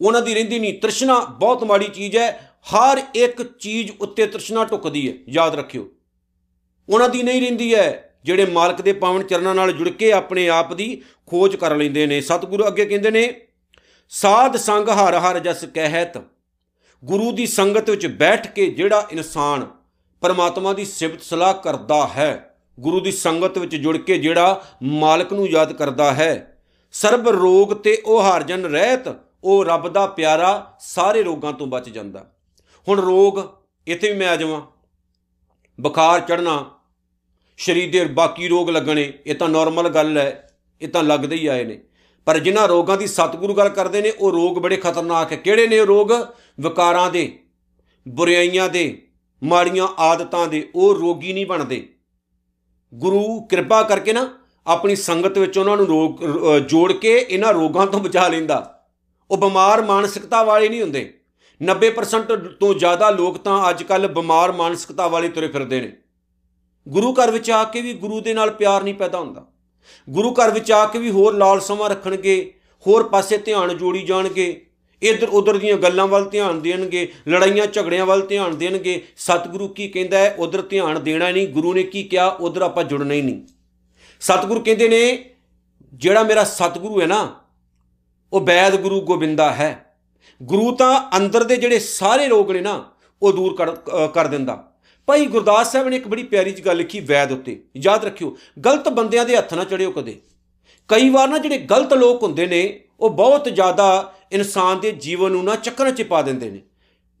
ਉਹਨਾਂ 0.00 0.22
ਦੀ 0.22 0.34
ਰਹਿੰਦੀ 0.34 0.58
ਨਹੀਂ। 0.58 0.78
ਤ੍ਰਿਸ਼ਨਾ 0.78 1.20
ਬਹੁਤ 1.20 1.64
ਮਾੜੀ 1.64 1.88
ਚੀਜ਼ 1.88 2.16
ਹੈ। 2.16 2.51
ਹਰ 2.66 3.00
ਇੱਕ 3.14 3.42
ਚੀਜ਼ 3.58 3.90
ਉੱਤੇ 4.00 4.26
ਤ੍ਰਿਸ਼ਨਾ 4.26 4.64
ਟੁੱਕਦੀ 4.64 5.08
ਹੈ, 5.08 5.14
ਯਾਦ 5.28 5.54
ਰੱਖਿਓ। 5.54 5.88
ਉਹਨਾਂ 6.88 7.08
ਦੀ 7.08 7.22
ਨਹੀਂ 7.22 7.40
ਰਹਿੰਦੀ 7.40 7.74
ਹੈ, 7.74 8.18
ਜਿਹੜੇ 8.24 8.44
ਮਾਲਕ 8.46 8.80
ਦੇ 8.82 8.92
ਪਾਵਨ 8.92 9.22
ਚਰਨਾਂ 9.22 9.54
ਨਾਲ 9.54 9.72
ਜੁੜ 9.72 9.88
ਕੇ 9.88 10.12
ਆਪਣੇ 10.12 10.48
ਆਪ 10.48 10.72
ਦੀ 10.74 11.02
ਖੋਜ 11.26 11.56
ਕਰ 11.56 11.74
ਲੈਂਦੇ 11.76 12.06
ਨੇ। 12.06 12.20
ਸਤਿਗੁਰੂ 12.20 12.66
ਅੱਗੇ 12.66 12.84
ਕਹਿੰਦੇ 12.86 13.10
ਨੇ, 13.10 13.34
ਸਾਧ 14.12 14.56
ਸੰਗ 14.56 14.88
ਹਰ 14.88 15.14
ਹਰ 15.18 15.38
ਜਸ 15.38 15.64
ਕਹਿਤ, 15.64 16.18
ਗੁਰੂ 17.02 17.32
ਦੀ 17.32 17.46
ਸੰਗਤ 17.46 17.90
ਵਿੱਚ 17.90 18.06
ਬੈਠ 18.06 18.46
ਕੇ 18.46 18.66
ਜਿਹੜਾ 18.66 19.06
ਇਨਸਾਨ 19.12 19.66
ਪਰਮਾਤਮਾ 20.22 20.72
ਦੀ 20.72 20.84
ਸਿਫਤ 20.84 21.22
ਸਲਾਹ 21.22 21.54
ਕਰਦਾ 21.54 22.06
ਹੈ, 22.06 22.56
ਗੁਰੂ 22.78 23.00
ਦੀ 23.00 23.12
ਸੰਗਤ 23.12 23.58
ਵਿੱਚ 23.58 23.76
ਜੁੜ 23.76 23.96
ਕੇ 23.96 24.18
ਜਿਹੜਾ 24.18 24.62
ਮਾਲਕ 24.82 25.32
ਨੂੰ 25.32 25.48
ਯਾਦ 25.48 25.72
ਕਰਦਾ 25.72 26.12
ਹੈ, 26.14 26.58
ਸਰਬ 26.94 27.28
ਰੋਗ 27.28 27.72
ਤੇ 27.74 28.00
ਉਹ 28.04 28.22
ਹਰ 28.22 28.42
ਜਨ 28.42 28.64
ਰਹਿਤ, 28.66 29.08
ਉਹ 29.44 29.64
ਰੱਬ 29.64 29.88
ਦਾ 29.88 30.06
ਪਿਆਰਾ 30.06 30.76
ਸਾਰੇ 30.80 31.22
ਰੋਗਾਂ 31.22 31.52
ਤੋਂ 31.52 31.66
ਬਚ 31.66 31.88
ਜਾਂਦਾ। 31.88 32.26
ਹੁਣ 32.88 33.00
ਰੋਗ, 33.00 33.38
ਇੱਥੇ 33.86 34.12
ਵੀ 34.12 34.18
ਮੈਂ 34.18 34.28
ਆ 34.28 34.36
ਜਾਵਾਂ। 34.36 34.60
ਬੁਖਾਰ 35.80 36.20
ਚੜਨਾ 36.20 36.64
ਸਰੀਰ 37.58 37.90
ਦੇ 37.92 38.04
ਬਾਕੀ 38.04 38.48
ਰੋਗ 38.48 38.70
ਲੱਗਣੇ, 38.70 39.12
ਇਹ 39.26 39.34
ਤਾਂ 39.34 39.48
ਨਾਰਮਲ 39.48 39.88
ਗੱਲ 39.88 40.18
ਹੈ, 40.18 40.58
ਇਹ 40.80 40.88
ਤਾਂ 40.88 41.02
ਲੱਗਦੇ 41.02 41.36
ਹੀ 41.36 41.46
ਆਏ 41.46 41.64
ਨੇ। 41.64 41.80
ਪਰ 42.26 42.38
ਜਿਨ੍ਹਾਂ 42.38 42.68
ਰੋਗਾਂ 42.68 42.96
ਦੀ 42.96 43.06
ਸਤਿਗੁਰੂ 43.06 43.54
ਗੱਲ 43.54 43.68
ਕਰਦੇ 43.68 44.02
ਨੇ, 44.02 44.10
ਉਹ 44.10 44.32
ਰੋਗ 44.32 44.58
ਬੜੇ 44.58 44.76
ਖਤਰਨਾਕ 44.76 45.32
ਹੈ। 45.32 45.36
ਕਿਹੜੇ 45.36 45.66
ਨੇ 45.66 45.78
ਉਹ 45.80 45.86
ਰੋਗ? 45.86 46.12
ਵਿਕਾਰਾਂ 46.60 47.10
ਦੇ 47.10 47.38
ਬੁਰਾਈਆਂ 48.08 48.68
ਦੇ, 48.68 49.02
ਮਾੜੀਆਂ 49.42 49.88
ਆਦਤਾਂ 49.98 50.46
ਦੇ, 50.46 50.70
ਉਹ 50.74 50.94
ਰੋਗੀ 50.94 51.32
ਨਹੀਂ 51.32 51.46
ਬਣਦੇ। 51.46 51.88
ਗੁਰੂ 52.94 53.40
ਕਿਰਪਾ 53.40 53.82
ਕਰਕੇ 53.82 54.12
ਨਾ, 54.12 54.28
ਆਪਣੀ 54.66 54.96
ਸੰਗਤ 54.96 55.38
ਵਿੱਚ 55.38 55.58
ਉਹਨਾਂ 55.58 55.76
ਨੂੰ 55.76 55.86
ਰੋਗ 55.86 56.20
ਜੋੜ 56.58 56.92
ਕੇ 56.92 57.26
ਇਹਨਾਂ 57.30 57.52
ਰੋਗਾਂ 57.52 57.86
ਤੋਂ 57.86 58.00
ਬਚਾ 58.00 58.28
ਲੈਂਦਾ। 58.28 58.88
ਉਹ 59.30 59.36
ਬਿਮਾਰ 59.36 59.82
ਮਾਨਸਿਕਤਾ 59.82 60.42
ਵਾਲੇ 60.44 60.68
ਨਹੀਂ 60.68 60.82
ਹੁੰਦੇ। 60.82 61.21
90% 61.62 62.36
ਤੋਂ 62.60 62.74
ਜ਼ਿਆਦਾ 62.74 63.10
ਲੋਕ 63.10 63.38
ਤਾਂ 63.38 63.70
ਅੱਜ 63.70 63.82
ਕੱਲ 63.82 64.06
ਬਿਮਾਰ 64.06 64.52
ਮਾਨਸਿਕਤਾ 64.52 65.08
ਵਾਲੇ 65.08 65.28
ਤੁਰੇ 65.28 65.48
ਫਿਰਦੇ 65.48 65.80
ਨੇ। 65.80 65.92
ਗੁਰੂ 66.88 67.12
ਘਰ 67.12 67.30
ਵਿੱਚ 67.30 67.50
ਆ 67.50 67.64
ਕੇ 67.64 67.80
ਵੀ 67.80 67.94
ਗੁਰੂ 67.94 68.20
ਦੇ 68.20 68.34
ਨਾਲ 68.34 68.50
ਪਿਆਰ 68.50 68.82
ਨਹੀਂ 68.82 68.94
ਪੈਦਾ 68.94 69.18
ਹੁੰਦਾ। 69.18 69.46
ਗੁਰੂ 70.10 70.32
ਘਰ 70.32 70.50
ਵਿੱਚ 70.50 70.72
ਆ 70.72 70.86
ਕੇ 70.86 70.98
ਵੀ 70.98 71.10
ਹੋਰ 71.10 71.34
ਲਾਲਸਾਵਾਂ 71.34 71.90
ਰੱਖਣਗੇ, 71.90 72.54
ਹੋਰ 72.86 73.08
ਪਾਸੇ 73.08 73.38
ਧਿਆਨ 73.38 73.76
ਜੋੜੀ 73.76 74.02
ਜਾਣਗੇ 74.02 74.66
ਇਧਰ 75.02 75.28
ਉਧਰ 75.28 75.56
ਦੀਆਂ 75.56 75.76
ਗੱਲਾਂ 75.76 76.06
ਵੱਲ 76.06 76.24
ਧਿਆਨ 76.24 76.60
ਦੇਣਗੇ, 76.60 77.12
ਲੜਾਈਆਂ 77.28 77.66
ਝਗੜਿਆਂ 77.66 78.06
ਵੱਲ 78.06 78.26
ਧਿਆਨ 78.26 78.58
ਦੇਣਗੇ। 78.58 79.02
ਸਤਿਗੁਰੂ 79.16 79.68
ਕੀ 79.68 79.88
ਕਹਿੰਦਾ 79.88 80.18
ਹੈ, 80.18 80.36
ਉਧਰ 80.38 80.62
ਧਿਆਨ 80.62 81.02
ਦੇਣਾ 81.02 81.30
ਨਹੀਂ, 81.30 81.48
ਗੁਰੂ 81.48 81.74
ਨੇ 81.74 81.82
ਕੀ 81.82 82.02
ਕਿਹਾ, 82.02 82.28
ਉਧਰ 82.28 82.62
ਆਪਾਂ 82.62 82.84
ਜੁੜਨਾ 82.84 83.14
ਹੀ 83.14 83.22
ਨਹੀਂ। 83.22 83.40
ਸਤਿਗੁਰੂ 84.20 84.60
ਕਹਿੰਦੇ 84.60 84.88
ਨੇ, 84.88 85.30
ਜਿਹੜਾ 85.94 86.22
ਮੇਰਾ 86.22 86.44
ਸਤਿਗੁਰੂ 86.44 87.00
ਹੈ 87.00 87.06
ਨਾ, 87.06 87.40
ਉਹ 88.32 88.40
ਬੈਦ 88.40 88.76
ਗੁਰੂ 88.76 89.00
ਗੋਬਿੰਦਾ 89.00 89.52
ਹੈ। 89.52 89.91
ਗੁਰੂ 90.42 90.70
ਤਾਂ 90.76 91.00
ਅੰਦਰ 91.16 91.44
ਦੇ 91.44 91.56
ਜਿਹੜੇ 91.56 91.78
ਸਾਰੇ 91.78 92.26
ਰੋਗ 92.28 92.50
ਨੇ 92.52 92.60
ਨਾ, 92.60 92.92
ਉਹ 93.22 93.32
ਦੂਰ 93.32 93.54
ਕਰ 93.56 93.70
ਕਰ 94.14 94.26
ਦਿੰਦਾ। 94.26 94.62
ਭਾਈ 95.08 95.26
ਗੁਰਦਾਸ 95.26 95.72
ਸਾਹਿਬ 95.72 95.88
ਨੇ 95.88 95.96
ਇੱਕ 95.96 96.08
ਬੜੀ 96.08 96.22
ਪਿਆਰੀ 96.22 96.50
ਜਿਹੀ 96.50 96.66
ਗੱਲ 96.66 96.76
ਲਿਖੀ 96.76 97.00
ਵੈਦ 97.00 97.32
ਉੱਤੇ। 97.32 97.58
ਯਾਦ 97.76 98.04
ਰੱਖਿਓ, 98.04 98.36
ਗਲਤ 98.64 98.88
ਬੰਦਿਆਂ 98.88 99.24
ਦੇ 99.24 99.36
ਹੱਥ 99.36 99.54
ਨਾ 99.54 99.64
ਚੜਿਓ 99.64 99.90
ਕਦੇ। 99.90 100.20
ਕਈ 100.88 101.08
ਵਾਰ 101.10 101.28
ਨਾ 101.28 101.38
ਜਿਹੜੇ 101.38 101.58
ਗਲਤ 101.58 101.92
ਲੋਕ 101.92 102.22
ਹੁੰਦੇ 102.22 102.46
ਨੇ, 102.46 102.80
ਉਹ 103.00 103.10
ਬਹੁਤ 103.10 103.48
ਜ਼ਿਆਦਾ 103.48 104.14
ਇਨਸਾਨ 104.32 104.80
ਦੇ 104.80 104.92
ਜੀਵਨ 104.92 105.32
ਨੂੰ 105.32 105.44
ਨਾ 105.44 105.56
ਚੱਕਰਾਂ 105.56 105.92
'ਚ 105.92 106.02
ਪਾ 106.02 106.22
ਦਿੰਦੇ 106.22 106.50
ਨੇ। 106.50 106.60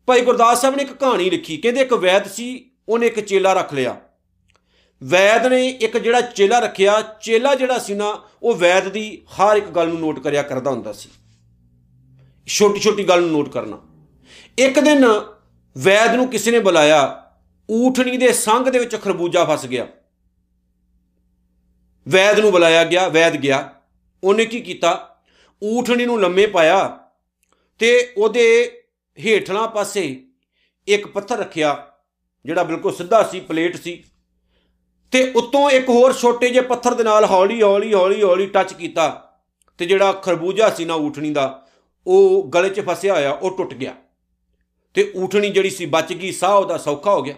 ਭਾਈ 0.08 0.20
ਗੁਰਦਾਸ 0.20 0.60
ਸਾਹਿਬ 0.60 0.76
ਨੇ 0.76 0.82
ਇੱਕ 0.82 0.92
ਕਹਾਣੀ 0.92 1.30
ਲਿਖੀ, 1.30 1.56
ਕਹਿੰਦੇ 1.56 1.80
ਇੱਕ 1.80 1.94
ਵੈਦ 1.94 2.28
ਸੀ, 2.28 2.70
ਉਹਨੇ 2.88 3.06
ਇੱਕ 3.06 3.20
ਚੇਲਾ 3.20 3.52
ਰੱਖ 3.52 3.74
ਲਿਆ। 3.74 3.96
ਵੈਦ 5.02 5.46
ਨੇ 5.46 5.68
ਇੱਕ 5.68 5.96
ਜਿਹੜਾ 5.98 6.20
ਚੇਲਾ 6.20 6.58
ਰੱਖਿਆ, 6.58 7.00
ਚੇਲਾ 7.22 7.54
ਜਿਹੜਾ 7.54 7.78
ਸੀ 7.78 7.94
ਨਾ, 7.94 8.18
ਉਹ 8.42 8.54
ਵੈਦ 8.54 8.88
ਦੀ 8.88 9.22
ਹਰ 9.32 9.56
ਇੱਕ 9.56 9.66
ਗੱਲ 9.66 9.88
ਨੂੰ 9.88 10.00
ਨੋਟ 10.00 10.18
ਕਰਿਆ 10.18 10.42
ਕਰਦਾ 10.42 10.70
ਹੁੰਦਾ 10.70 10.92
ਸੀ। 10.92 11.08
ਛੋਟੀ 12.58 12.80
ਛੋਟੀ 12.80 13.04
ਗੱਲ 13.04 13.20
ਨੂੰ 13.20 13.30
ਨੋਟ 13.30 13.48
ਕਰਨਾ। 13.48 13.78
ਇੱਕ 14.58 14.80
ਦਿਨ 14.80 15.04
ਵੈਦ 15.78 16.14
ਨੂੰ 16.14 16.28
ਕਿਸੇ 16.28 16.50
ਨੇ 16.50 16.58
ਬੁਲਾਇਆ, 16.58 17.30
ਊਠਣੀ 17.70 18.16
ਦੇ 18.16 18.32
ਸੰਗ 18.32 18.66
ਦੇ 18.66 18.78
ਵਿੱਚ 18.78 18.96
ਖਰਬੂਜਾ 18.96 19.44
ਫਸ 19.44 19.66
ਗਿਆ। 19.66 19.86
ਵੈਦ 22.08 22.40
ਨੂੰ 22.40 22.52
ਬੁਲਾਇਆ 22.52 22.84
ਗਿਆ, 22.84 23.08
ਵੈਦ 23.08 23.36
ਗਿਆ। 23.36 23.74
ਉਹਨੇ 24.24 24.44
ਕੀ 24.44 24.60
ਕੀਤਾ? 24.60 25.20
ਊਠਣੀ 25.64 26.06
ਨੂੰ 26.06 26.20
ਲੰਮੇ 26.20 26.46
ਪਾਇਆ 26.46 26.98
ਤੇ 27.78 28.12
ਉਹਦੇ 28.16 28.72
ਹੇਠਲਾ 29.18 29.66
ਪਾਸੇ 29.66 30.26
ਇੱਕ 30.88 31.06
ਪੱਥਰ 31.06 31.38
ਰੱਖਿਆ, 31.38 31.86
ਜਿਹੜਾ 32.44 32.62
ਬਿਲਕੁਲ 32.62 32.94
ਸਿੱਧਾ 32.94 33.22
ਸੀ, 33.22 33.40
ਪਲੇਟ 33.40 33.76
ਸੀ। 33.76 34.04
ਤੇ 35.10 35.32
ਉੱਤੋਂ 35.36 35.70
ਇੱਕ 35.70 35.88
ਹੋਰ 35.88 36.12
ਛੋਟੇ 36.12 36.50
ਜਿਹੇ 36.50 36.64
ਪੱਥਰ 36.64 36.94
ਦੇ 36.94 37.04
ਨਾਲ 37.04 37.24
ਹੌਲੀ 37.24 37.62
ਹੌਲੀ 37.62 37.94
ਹੌਲੀ 37.94 38.22
ਹੌਲੀ 38.22 38.46
ਟੱਚ 38.46 38.72
ਕੀਤਾ 38.72 39.38
ਤੇ 39.78 39.86
ਜਿਹੜਾ 39.86 40.12
ਖਰਬੂਜਾ 40.12 40.70
ਸੀ 40.70 40.84
ਨਾ 40.84 40.94
ਊਠਣੀ 40.94 41.30
ਦਾ 41.30 41.61
ਉਹ 42.06 42.48
ਗਲੇ 42.48 42.68
'ਚ 42.68 42.80
ਫਸਿਆ 42.80 43.14
ਹੋਇਆ, 43.14 43.30
ਉਹ 43.30 43.56
ਟੁੱਟ 43.56 43.74
ਗਿਆ। 43.74 43.94
ਤੇ 44.94 45.12
ਊਠਣੀ 45.16 45.50
ਜਿਹੜੀ 45.50 45.70
ਸੀ 45.70 45.86
ਬਚ 45.86 46.12
ਗਈ, 46.12 46.32
ਸਾਹ 46.32 46.56
ਉਹਦਾ 46.56 46.76
ਸੌਖਾ 46.78 47.14
ਹੋ 47.14 47.22
ਗਿਆ। 47.22 47.34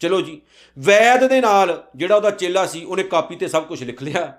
ਚਲੋ 0.00 0.20
ਜੀ, 0.20 0.40
ਵੈਦ 0.78 1.26
ਦੇ 1.26 1.40
ਨਾਲ 1.40 1.84
ਜਿਹੜਾ 1.96 2.16
ਉਹਦਾ 2.16 2.30
ਚੇਲਾ 2.30 2.66
ਸੀ, 2.66 2.84
ਉਹਨੇ 2.84 3.02
ਕਾਪੀ 3.02 3.36
ਤੇ 3.36 3.48
ਸਭ 3.48 3.64
ਕੁਝ 3.64 3.84
ਲਿਖ 3.84 4.02
ਲਿਆ। 4.02 4.32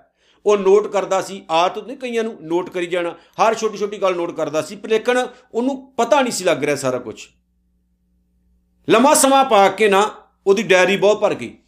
ਉਹ 0.46 0.56
ਨੋਟ 0.56 0.86
ਕਰਦਾ 0.86 1.20
ਸੀ 1.22 1.42
ਆਤ 1.50 1.78
ਨਹੀਂ 1.78 1.96
ਕਈਆਂ 1.96 2.24
ਨੂੰ 2.24 2.36
ਨੋਟ 2.40 2.70
ਕਰੀ 2.70 2.86
ਜਾਣਾ, 2.86 3.10
ਹਰ 3.10 3.54
ਛੋਟੀ 3.54 3.78
ਛੋਟੀ 3.78 4.02
ਗੱਲ 4.02 4.16
ਨੋਟ 4.16 4.36
ਕਰਦਾ 4.36 4.62
ਸੀ 4.62 4.78
ਲੇਕਿਨ 4.86 5.26
ਉਹਨੂੰ 5.54 5.92
ਪਤਾ 5.92 6.20
ਨਹੀਂ 6.20 6.32
ਸੀ 6.32 6.44
ਲੱਗ 6.44 6.64
ਰਿਹਾ 6.64 6.76
ਸਾਰਾ 6.76 6.98
ਕੁਝ 6.98 7.26
ਲੰਮਾ 8.90 9.14
ਸਮਾਂ 9.14 9.44
ਪਾ 9.44 9.68
ਕੇ 9.68 9.88
ਨਾ 9.88 10.10
ਉਹਦੀ 10.46 10.62
ਡਾਇਰੀ 10.62 10.96
ਬਹੁਤ 10.96 11.20
ਭਰ 11.20 11.34
ਗਈ। 11.34 11.58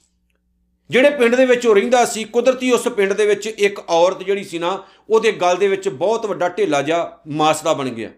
ਜਿਹੜੇ 0.90 1.10
ਪਿੰਡ 1.10 1.36
ਦੇ 1.36 1.46
ਵਿੱਚ 1.46 1.68
ਉਹ 1.68 1.76
ਰਹਿੰਦਾ 1.76 2.04
ਸੀ 2.06 2.24
ਕੁਦਰਤੀ 2.24 2.72
ਉਸ 2.72 2.88
ਪਿੰਡ 2.88 3.14
ਦੇ 3.14 3.26
ਵਿੱਚ 3.26 3.48
ਇੱਕ 3.48 3.80
ਔਰਤ 3.90 4.24
ਜਿਹੜੀ 4.24 4.44
ਸੀ 4.44 4.60
ਨਾ 4.60 4.72
ਉਹਦੇ 5.10 5.32
ਗਲ 5.32 5.58
ਦੇ 5.58 5.68
ਵਿੱਚ 5.68 5.88
ਬਹੁਤ 5.90 6.26
ਵੱਡਾ 6.26 6.50
ਢੇਲਾ 6.50 6.82
ਜਿਹਾ 6.82 7.22
ਮਾਸ 7.28 7.62
ਦਾ 7.64 7.74
ਬਣ 7.74 7.90
ਗਿਆ 7.90 8.10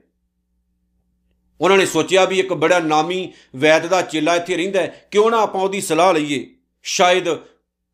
ਉਹਨਾਂ 1.59 1.77
ਨੇ 1.77 1.85
ਸੋਚਿਆ 1.85 2.25
ਵੀ 2.25 2.39
ਇੱਕ 2.39 2.53
ਬੜਾ 2.53 2.79
ਨਾਮੀ 2.79 3.31
ਵੈਦ 3.55 3.85
ਦਾ 3.85 4.01
ਚੇਲਾ 4.01 4.35
ਇੱਥੇ 4.35 4.57
ਰਹਿੰਦਾ 4.57 4.81
ਹੈ 4.81 5.07
ਕਿਉਂ 5.11 5.29
ਨਾ 5.31 5.41
ਆਪਾਂ 5.41 5.61
ਉਹਦੀ 5.61 5.81
ਸਲਾਹ 5.81 6.13
ਲਈਏ 6.13 6.45
ਸ਼ਾਇਦ 6.85 7.29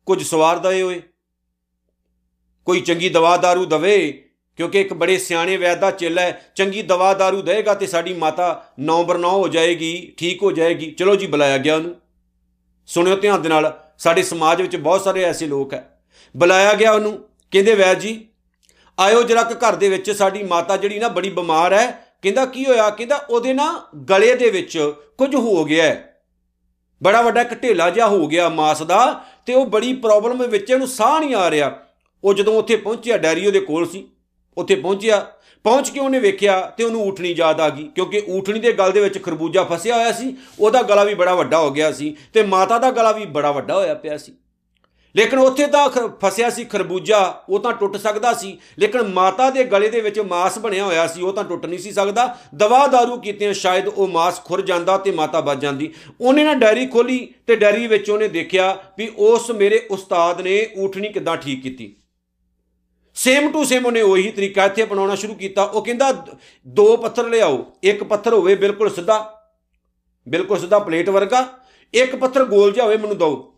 ਕੁਝ 0.06 0.22
ਸਵਾਰ 0.22 0.58
ਦਏ 0.58 0.82
ਹੋਏ 0.82 1.00
ਕੋਈ 2.66 2.80
ਚੰਗੀ 2.80 3.08
ਦਵਾ 3.08 3.36
दारू 3.36 3.66
ਦਵੇ 3.66 3.96
ਕਿਉਂਕਿ 4.56 4.80
ਇੱਕ 4.80 4.92
ਬੜੇ 4.92 5.18
ਸਿਆਣੇ 5.18 5.56
ਵੈਦ 5.56 5.78
ਦਾ 5.80 5.90
ਚੇਲਾ 5.90 6.22
ਹੈ 6.22 6.52
ਚੰਗੀ 6.54 6.82
ਦਵਾ 6.82 7.12
दारू 7.12 7.42
ਦੇਗਾ 7.42 7.74
ਤੇ 7.74 7.86
ਸਾਡੀ 7.86 8.14
ਮਾਤਾ 8.14 8.48
ਨੌਂਬਰ 8.80 9.18
9 9.18 9.30
ਹੋ 9.32 9.48
ਜਾਏਗੀ 9.48 9.92
ਠੀਕ 10.18 10.42
ਹੋ 10.42 10.52
ਜਾਏਗੀ 10.52 10.90
ਚਲੋ 10.90 11.14
ਜੀ 11.16 11.26
ਬੁਲਾਇਆ 11.26 11.58
ਗਿਆ 11.58 11.76
ਉਹਨੂੰ 11.76 11.94
ਸੁਣਿਓ 12.88 13.16
ਧਿਆਨ 13.16 13.42
ਦੇ 13.42 13.48
ਨਾਲ 13.48 13.72
ਸਾਡੇ 13.99 14.23
ਸਮਾਜ 14.23 14.61
ਵਿੱਚ 14.61 14.75
ਬਹੁਤ 14.75 15.01
ਸਾਰੇ 15.01 15.23
ਐਸੇ 15.23 15.45
ਲੋਕ 15.45 15.73
ਹੈ। 15.73 15.99
ਬੁਲਾਇਆ 16.37 16.73
ਗਿਆ 16.73 16.91
ਉਹਨੂੰ, 16.91 17.19
ਕਹਿੰਦੇ, 17.51 17.75
ਵੈਦ 17.75 17.99
ਜੀ, 17.99 18.27
ਆਇਓ 18.99 19.23
ਜਰਾ 19.23 19.43
ਕਿ 19.43 19.53
ਘਰ 19.53 19.75
ਦੇ 19.75 19.89
ਵਿੱਚ 19.89 20.11
ਸਾਡੀ 20.11 20.43
ਮਾਤਾ 20.43 20.77
ਜਿਹੜੀ 20.77 20.99
ਨਾ 20.99 21.07
ਬੜੀ 21.07 21.29
ਬਿਮਾਰ 21.29 21.73
ਹੈ। 21.73 22.17
ਕਹਿੰਦਾ, 22.21 22.45
ਕੀ 22.45 22.65
ਹੋਇਆ? 22.65 22.89
ਕਹਿੰਦਾ, 22.89 23.15
ਉਹਦੇ 23.29 23.53
ਨਾ 23.53 23.87
ਗਲੇ 24.09 24.35
ਦੇ 24.35 24.49
ਵਿੱਚ 24.49 24.93
ਕੁਝ 25.17 25.35
ਹੋ 25.35 25.65
ਗਿਆ 25.65 25.95
ਬੜਾ 27.03 27.21
ਵੱਡਾ 27.21 27.41
ਇੱਕ 27.41 27.63
ਢੇਲਾ 27.63 27.89
ਜਿਹਾ 27.89 28.07
ਹੋ 28.07 28.27
ਗਿਆ 28.27 28.49
ਮਾਸ 28.49 28.83
ਦਾ 28.83 29.25
ਤੇ 29.45 29.53
ਉਹ 29.53 29.65
ਬੜੀ 29.65 29.93
ਪ੍ਰੋਬਲਮ 29.93 30.47
ਵਿੱਚ 30.47 30.69
ਇਹਨੂੰ 30.69 30.87
ਸਾਹ 30.87 31.19
ਨਹੀਂ 31.19 31.35
ਆ 31.35 31.51
ਰਿਹਾ। 31.51 31.79
ਉਹ 32.23 32.33
ਜਦੋਂ 32.33 32.57
ਉੱਥੇ 32.57 32.75
ਪਹੁੰਚਿਆ, 32.75 33.17
ਡੈਰੀ 33.17 33.47
ਉਹਦੇ 33.47 33.59
ਕੋਲ 33.59 33.89
ਸੀ। 33.89 34.07
ਉੱਥੇ 34.57 34.75
ਪਹੁੰਚਿਆ 34.75 35.27
ਪਹੁੰਚ 35.65 35.89
ਕੇ 35.89 35.99
ਉਹਨੇ 35.99 36.19
ਵੇਖਿਆ 36.19 36.59
ਤੇ 36.77 36.83
ਉਹਨੂੰ 36.83 37.01
ਊਠਣੀ 37.01 37.33
ਯਾਦ 37.37 37.61
ਆ 37.61 37.69
ਗਈ, 37.69 37.83
ਕਿਉਂਕਿ 37.95 38.21
ਊਠਣੀ 38.29 38.59
ਦੇ 38.59 38.71
ਗਲ 38.73 38.91
ਦੇ 38.91 39.01
ਵਿੱਚ 39.01 39.21
ਖਰਬੂਜਾ 39.23 39.63
ਫਸਿਆ 39.65 39.95
ਹੋਇਆ 39.95 40.11
ਸੀ, 40.11 40.35
ਉਹਦਾ 40.59 40.81
ਗਲਾ 40.83 41.03
ਵੀ 41.03 41.13
ਬੜਾ 41.15 41.35
ਵੱਡਾ 41.35 41.59
ਹੋ 41.59 41.71
ਗਿਆ 41.71 41.91
ਸੀ 41.91 42.15
ਤੇ 42.33 42.43
ਮਾਤਾ 42.45 42.77
ਦਾ 42.79 42.91
ਗਲਾ 42.91 43.11
ਵੀ 43.11 43.25
ਬੜਾ 43.27 43.51
ਵੱਡਾ 43.51 43.75
ਹੋਇਆ 43.75 43.93
ਪਿਆ 43.95 44.17
ਸੀ। 44.17 44.33
ਲੇਕਿਨ 45.15 45.39
ਉੱਥੇ 45.39 45.65
ਤਾਂ 45.67 45.89
ਫਸਿਆ 46.21 46.49
ਸੀ 46.49 46.63
ਖਰਬੂਜਾ, 46.65 47.19
ਉਹ 47.49 47.59
ਤਾਂ 47.59 47.71
ਟੁੱਟ 47.73 47.95
ਸਕਦਾ 47.97 48.33
ਸੀ, 48.33 48.57
ਲੇਕਿਨ 48.79 49.07
ਮਾਤਾ 49.09 49.49
ਦੇ 49.49 49.63
ਗਲੇ 49.63 49.89
ਦੇ 49.89 50.01
ਵਿੱਚ 50.01 50.19
ਮਾਸ 50.21 50.57
ਬਣਿਆ 50.59 50.83
ਹੋਇਆ 50.83 51.05
ਸੀ, 51.07 51.21
ਉਹ 51.21 51.33
ਤਾਂ 51.33 51.43
ਟੁੱਟ 51.43 51.65
ਨਹੀਂ 51.65 51.79
ਸੀ 51.79 51.91
ਸਕਦਾ। 51.91 52.25
ਦਵਾ 52.55 52.85
दारू 52.87 53.19
ਕੀਤੇ 53.21 53.53
ਸ਼ਾਇਦ 53.53 53.87
ਉਹ 53.87 54.07
ਮਾਸ 54.07 54.43
ਖੁਰ 54.45 54.61
ਜਾਂਦਾ 54.61 54.97
ਤੇ 54.97 55.11
ਮਾਤਾ 55.11 55.41
ਬਚ 55.41 55.59
ਜਾਂਦੀ। 55.59 55.91
ਉਹਨੇ 56.21 56.43
ਨਾ 56.43 56.53
ਡਾਇਰੀ 56.55 56.85
ਖੋਲੀ 56.87 57.17
ਤੇ 57.47 57.55
ਡਾਇਰੀ 57.55 57.87
ਵਿੱਚ 57.87 58.09
ਉਹਨੇ 58.09 58.27
ਦੇਖਿਆ 58.27 58.75
ਵੀ 58.97 59.11
ਉਸ 59.19 59.49
ਮੇਰੇ 59.51 59.85
ਉਸਤਾਦ 59.91 60.41
ਨੇ 60.41 60.65
ਊਠਣੀ 60.77 61.09
ਕਿਦਾਂ 61.09 61.37
ਠੀਕ 61.37 61.63
ਕੀਤੀ। 61.63 61.93
ਸੇਮ 63.15 63.51
ਟੂ 63.51 63.63
ਸੇਮ 63.63 63.85
ਉਹਨੇ 63.85 64.01
ਉਹੀ 64.01 64.31
ਤਰੀਕਾ 64.31 64.65
ਇੱਥੇ 64.65 64.83
ਅਪਣਾਉਣਾ 64.83 65.15
ਸ਼ੁਰੂ 65.15 65.33
ਕੀਤਾ। 65.33 65.63
ਉਹ 65.63 65.81
ਕਹਿੰਦਾ, 65.81 66.11
ਦੋ 66.67 66.97
ਪੱਥਰ 66.97 67.27
ਲਿਆਓ, 67.27 67.65
ਇੱਕ 67.83 68.03
ਪੱਥਰ 68.03 68.33
ਹੋਵੇ 68.33 68.55
ਬਿਲਕੁਲ 68.55 68.89
ਸਿੱਧਾ 68.89 69.31
ਬਿਲਕੁਲ 70.27 70.59
ਸਿੱਧਾ 70.59 70.79
ਪਲੇਟ 70.79 71.09
ਵਰਗਾ, 71.09 71.47
ਇੱਕ 71.93 72.15
ਪੱਥਰ 72.15 72.43
ਗੋਲ 72.45 72.71
ਜਿਹਾ 72.71 72.85
ਹੋਵੇ 72.85 72.97
ਮੈਨੂੰ 72.97 73.17
ਦਿਓ। 73.17 73.53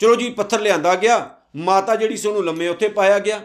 ਚਲੋ 0.00 0.14
ਜੀ, 0.14 0.30
ਪੱਥਰ 0.30 0.60
ਲਿਆਂਦਾ 0.60 0.94
ਗਿਆ, 0.94 1.18
ਮਾਤਾ 1.56 1.96
ਜਿਹੜੀ 1.96 2.16
ਸੀ 2.16 2.28
ਉਹਨੂੰ 2.28 2.44
ਲੰਮੇ 2.44 2.68
ਉੱਥੇ 2.68 2.88
ਪਾਇਆ 2.88 3.18
ਗਿਆ। 3.18 3.40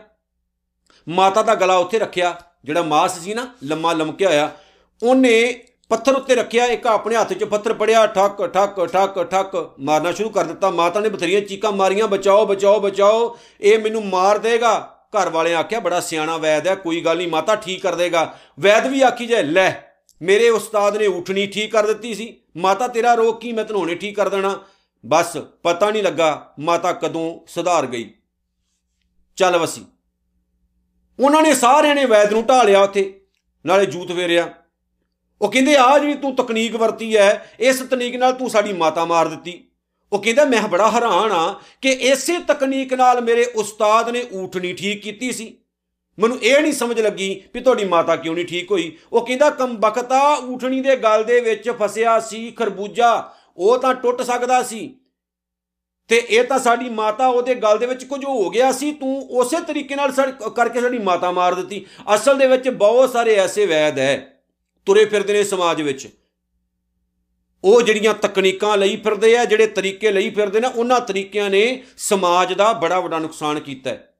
ਮਾਤਾ 1.07 1.41
ਦਾ 1.41 1.55
ਗਲਾ 1.55 1.77
ਉੱਥੇ 1.77 1.99
ਰੱਖਿਆ, 1.99 2.35
ਜਿਹੜਾ 2.65 2.81
ਮਾਸ 2.81 3.19
ਸੀ 3.19 3.33
ਨਾ, 3.33 3.47
ਲੰਮਾ 3.63 3.93
ਲਮਕਿਆ 3.93 4.29
ਹੋਇਆ। 4.29 4.51
ਉਹਨੇ 5.01 5.63
ਪੱਥਰ 5.89 6.15
ਉੱਤੇ 6.15 6.35
ਰੱਖਿਆ, 6.35 6.65
ਇੱਕ 6.65 6.87
ਆਪਣੇ 6.87 7.15
ਹੱਥ 7.15 7.33
'ਚ 7.33 7.43
ਪੱਥਰ 7.43 7.73
ਪੜਿਆ 7.73 8.05
ਠੱਕ 8.07 8.45
ਠੱਕ 8.47 8.85
ਠੱਕ 8.85 9.23
ਠੱਕ 9.23 9.55
ਮਾਰਨਾ 9.79 10.11
ਸ਼ੁਰੂ 10.11 10.29
ਕਰ 10.29 10.43
ਦਿੱਤਾ। 10.43 10.69
ਮਾਤਾ 10.69 10.99
ਨੇ 10.99 11.09
ਬਥਰੀਆਂ 11.09 11.41
ਚੀਕਾਂ 11.41 11.71
ਮਾਰੀਆਂ, 11.71 12.07
ਬਚਾਓ 12.07 12.45
ਬਚਾਓ 12.45 12.79
ਬਚਾਓ, 12.79 13.37
ਇਹ 13.61 13.79
ਮੈਨੂੰ 13.79 14.05
ਮਾਰ 14.05 14.37
ਦੇਗਾ। 14.37 14.97
ਘਰ 15.17 15.29
ਵਾਲੇ 15.29 15.55
ਆਖਿਆ, 15.55 15.79
ਬੜਾ 15.79 15.99
ਸਿਆਣਾ 15.99 16.37
ਵੈਦ 16.37 16.67
ਹੈ, 16.67 16.75
ਕੋਈ 16.75 17.01
ਗੱਲ 17.01 17.17
ਨਹੀਂ, 17.17 17.27
ਮਾਤਾ 17.27 17.55
ਠੀਕ 17.55 17.83
ਕਰ 17.83 17.95
ਦੇਗਾ। 17.95 18.37
ਵੈਦ 18.59 18.87
ਵੀ 18.87 19.01
ਆਖੀ 19.01 19.25
ਜਾਏ, 19.25 19.43
ਲੈ, 19.43 19.73
ਮੇਰੇ 20.21 20.49
ਉਸਤਾਦ 20.49 20.97
ਨੇ 20.97 21.07
ਉਠਣੀ 21.07 21.47
ਠੀਕ 21.47 21.71
ਕਰ 21.71 21.87
ਦਿੱਤੀ 21.87 22.13
ਸੀ, 22.15 22.41
ਮਾਤਾ 22.57 22.87
ਤੇਰਾ 22.87 23.13
ਰੋਗ 23.13 23.35
ਕੀ, 23.39 23.51
ਮੈਂ 23.51 23.65
ਤੈਨੂੰ 23.65 23.81
ਹੁਣੇ 23.81 23.95
ਠੀਕ 23.95 24.15
ਕਰ 24.15 24.29
ਦੇਣਾ। 24.29 24.63
ਬਸ, 25.05 25.37
ਪਤਾ 25.37 25.91
ਨਹੀਂ 25.91 26.03
ਲੱਗਾ, 26.03 26.53
ਮਾਤਾ 26.59 26.93
ਕਦੋਂ 26.93 27.39
ਸੁਧਾਰ 27.47 27.85
ਗਈ। 27.85 28.13
ਚੱਲ 29.35 29.57
ਵਸੀ। 29.57 29.85
ਉਹਨਾਂ 31.19 31.41
ਨੇ 31.41 31.53
ਸਾਰਿਆਂ 31.53 31.95
ਨੇ 31.95 32.05
ਵੈਦ 32.05 32.33
ਨੂੰ 32.33 32.45
ਢਾਲਿਆ 32.45 32.81
ਉੱਥੇ, 32.81 33.21
ਨਾਲੇ 33.65 33.85
ਜੂਤ 33.85 34.11
ਫੇਰਿਆ। 34.11 34.53
ਉਹ 35.41 35.51
ਕਹਿੰਦੇ 35.51 35.75
ਆ 35.75 35.99
ਜਿਹੜੀ 35.99 36.13
ਤੂੰ 36.13 36.35
ਤਕਨੀਕ 36.35 36.75
ਵਰਤੀ 36.75 37.17
ਹੈ, 37.17 37.51
ਇਸ 37.59 37.79
ਤਕਨੀਕ 37.79 38.15
ਨਾਲ 38.15 38.33
ਤੂੰ 38.33 38.49
ਸਾਡੀ 38.49 38.73
ਮਾਤਾ 38.73 39.05
ਮਾਰ 39.05 39.27
ਦਿੱਤੀ। 39.27 39.70
ਉਹ 40.11 40.21
ਕਹਿੰਦਾ, 40.23 40.45
ਮੈਂ 40.45 40.61
ਬੜਾ 40.61 40.91
ਹੈਰਾਨ 40.91 41.31
ਆ 41.31 41.61
ਕਿ 41.81 41.89
ਇਸੇ 41.89 42.37
ਤਕਨੀਕ 42.39 42.93
ਨਾਲ 42.93 43.21
ਮੇਰੇ 43.21 43.45
ਉਸਤਾਦ 43.45 44.09
ਨੇ 44.09 44.23
ਊਠਣੀ 44.33 44.73
ਠੀਕ 44.73 45.01
ਕੀਤੀ 45.01 45.31
ਸੀ। 45.31 45.57
ਮੈਨੂੰ 46.19 46.37
ਇਹ 46.37 46.61
ਨਹੀਂ 46.61 46.73
ਸਮਝ 46.73 46.99
ਲੱਗੀ 47.01 47.43
ਵੀ 47.53 47.61
ਤੁਹਾਡੀ 47.61 47.85
ਮਾਤਾ 47.85 48.15
ਕਿਉਂ 48.15 48.35
ਨਹੀਂ 48.35 48.45
ਠੀਕ 48.45 48.71
ਹੋਈ। 48.71 48.97
ਉਹ 49.13 49.25
ਕਹਿੰਦਾ, 49.25 49.49
ਕੰਬਖਤਾ 49.49 50.37
ਊਠਣੀ 50.45 50.81
ਦੇ 50.81 50.95
ਗਲ 50.95 51.23
ਦੇ 51.23 51.39
ਵਿੱਚ 51.39 51.69
ਫਸਿਆ 51.69 52.19
ਸੀ, 52.19 52.51
ਖਰਬੂਜਾ, 52.51 53.33
ਉਹ 53.57 53.77
ਤਾਂ 53.77 53.93
ਟੁੱਟ 53.93 54.21
ਸਕਦਾ 54.21 54.63
ਸੀ। 54.63 54.95
ਤੇ 56.09 56.23
ਇਹ 56.29 56.43
ਤਾਂ 56.43 56.59
ਸਾਡੀ 56.59 56.89
ਮਾਤਾ 56.89 57.27
ਉਹਦੇ 57.27 57.55
ਗਲ 57.55 57.77
ਦੇ 57.77 57.85
ਵਿੱਚ 57.85 58.03
ਕੁਝ 58.03 58.25
ਹੋ 58.25 58.49
ਗਿਆ 58.49 58.71
ਸੀ, 58.71 58.91
ਤੂੰ 58.91 59.27
ਉਸੇ 59.29 59.59
ਤਰੀਕੇ 59.59 59.95
ਨਾਲ 59.95 60.11
ਕਰਕੇ 60.55 60.81
ਸਾਡੀ 60.81 60.97
ਮਾਤਾ 60.99 61.31
ਮਾਰ 61.31 61.55
ਦਿੱਤੀ। 61.55 61.85
ਅਸਲ 62.15 62.37
ਦੇ 62.37 62.47
ਵਿੱਚ 62.47 62.69
ਬਹੁਤ 62.69 63.11
ਸਾਰੇ 63.11 63.35
ਐਸੇ 63.35 63.65
ਵੈਦ 63.65 63.99
ਹੈ 63.99 64.41
ਤੁਰੇ 64.85 65.05
ਫਿਰਦੇ 65.05 65.33
ਨੇ 65.33 65.43
ਸਮਾਜ 65.43 65.81
ਵਿੱਚ। 65.81 66.07
ਉਹ 67.63 67.81
ਜਿਹੜੀਆਂ 67.81 68.13
ਤਕਨੀਕਾਂ 68.13 68.77
ਲਈ 68.77 68.95
ਫਿਰਦੇ 68.95 69.37
ਆ, 69.37 69.45
ਜਿਹੜੇ 69.45 69.67
ਤਰੀਕੇ 69.67 70.11
ਲਈ 70.11 70.29
ਫਿਰਦੇ 70.29 70.59
ਨੇ, 70.59 70.67
ਉਹਨਾਂ 70.67 70.99
ਤਰੀਕਿਆਂ 70.99 71.49
ਨੇ 71.49 71.83
ਸਮਾਜ 71.97 72.53
ਦਾ 72.53 72.73
ਬੜਾ 72.73 72.99
ਵੱਡਾ 72.99 73.19
ਨੁਕਸਾਨ 73.19 73.59
ਕੀਤਾ 73.59 73.89
ਹੈ। 73.89 74.13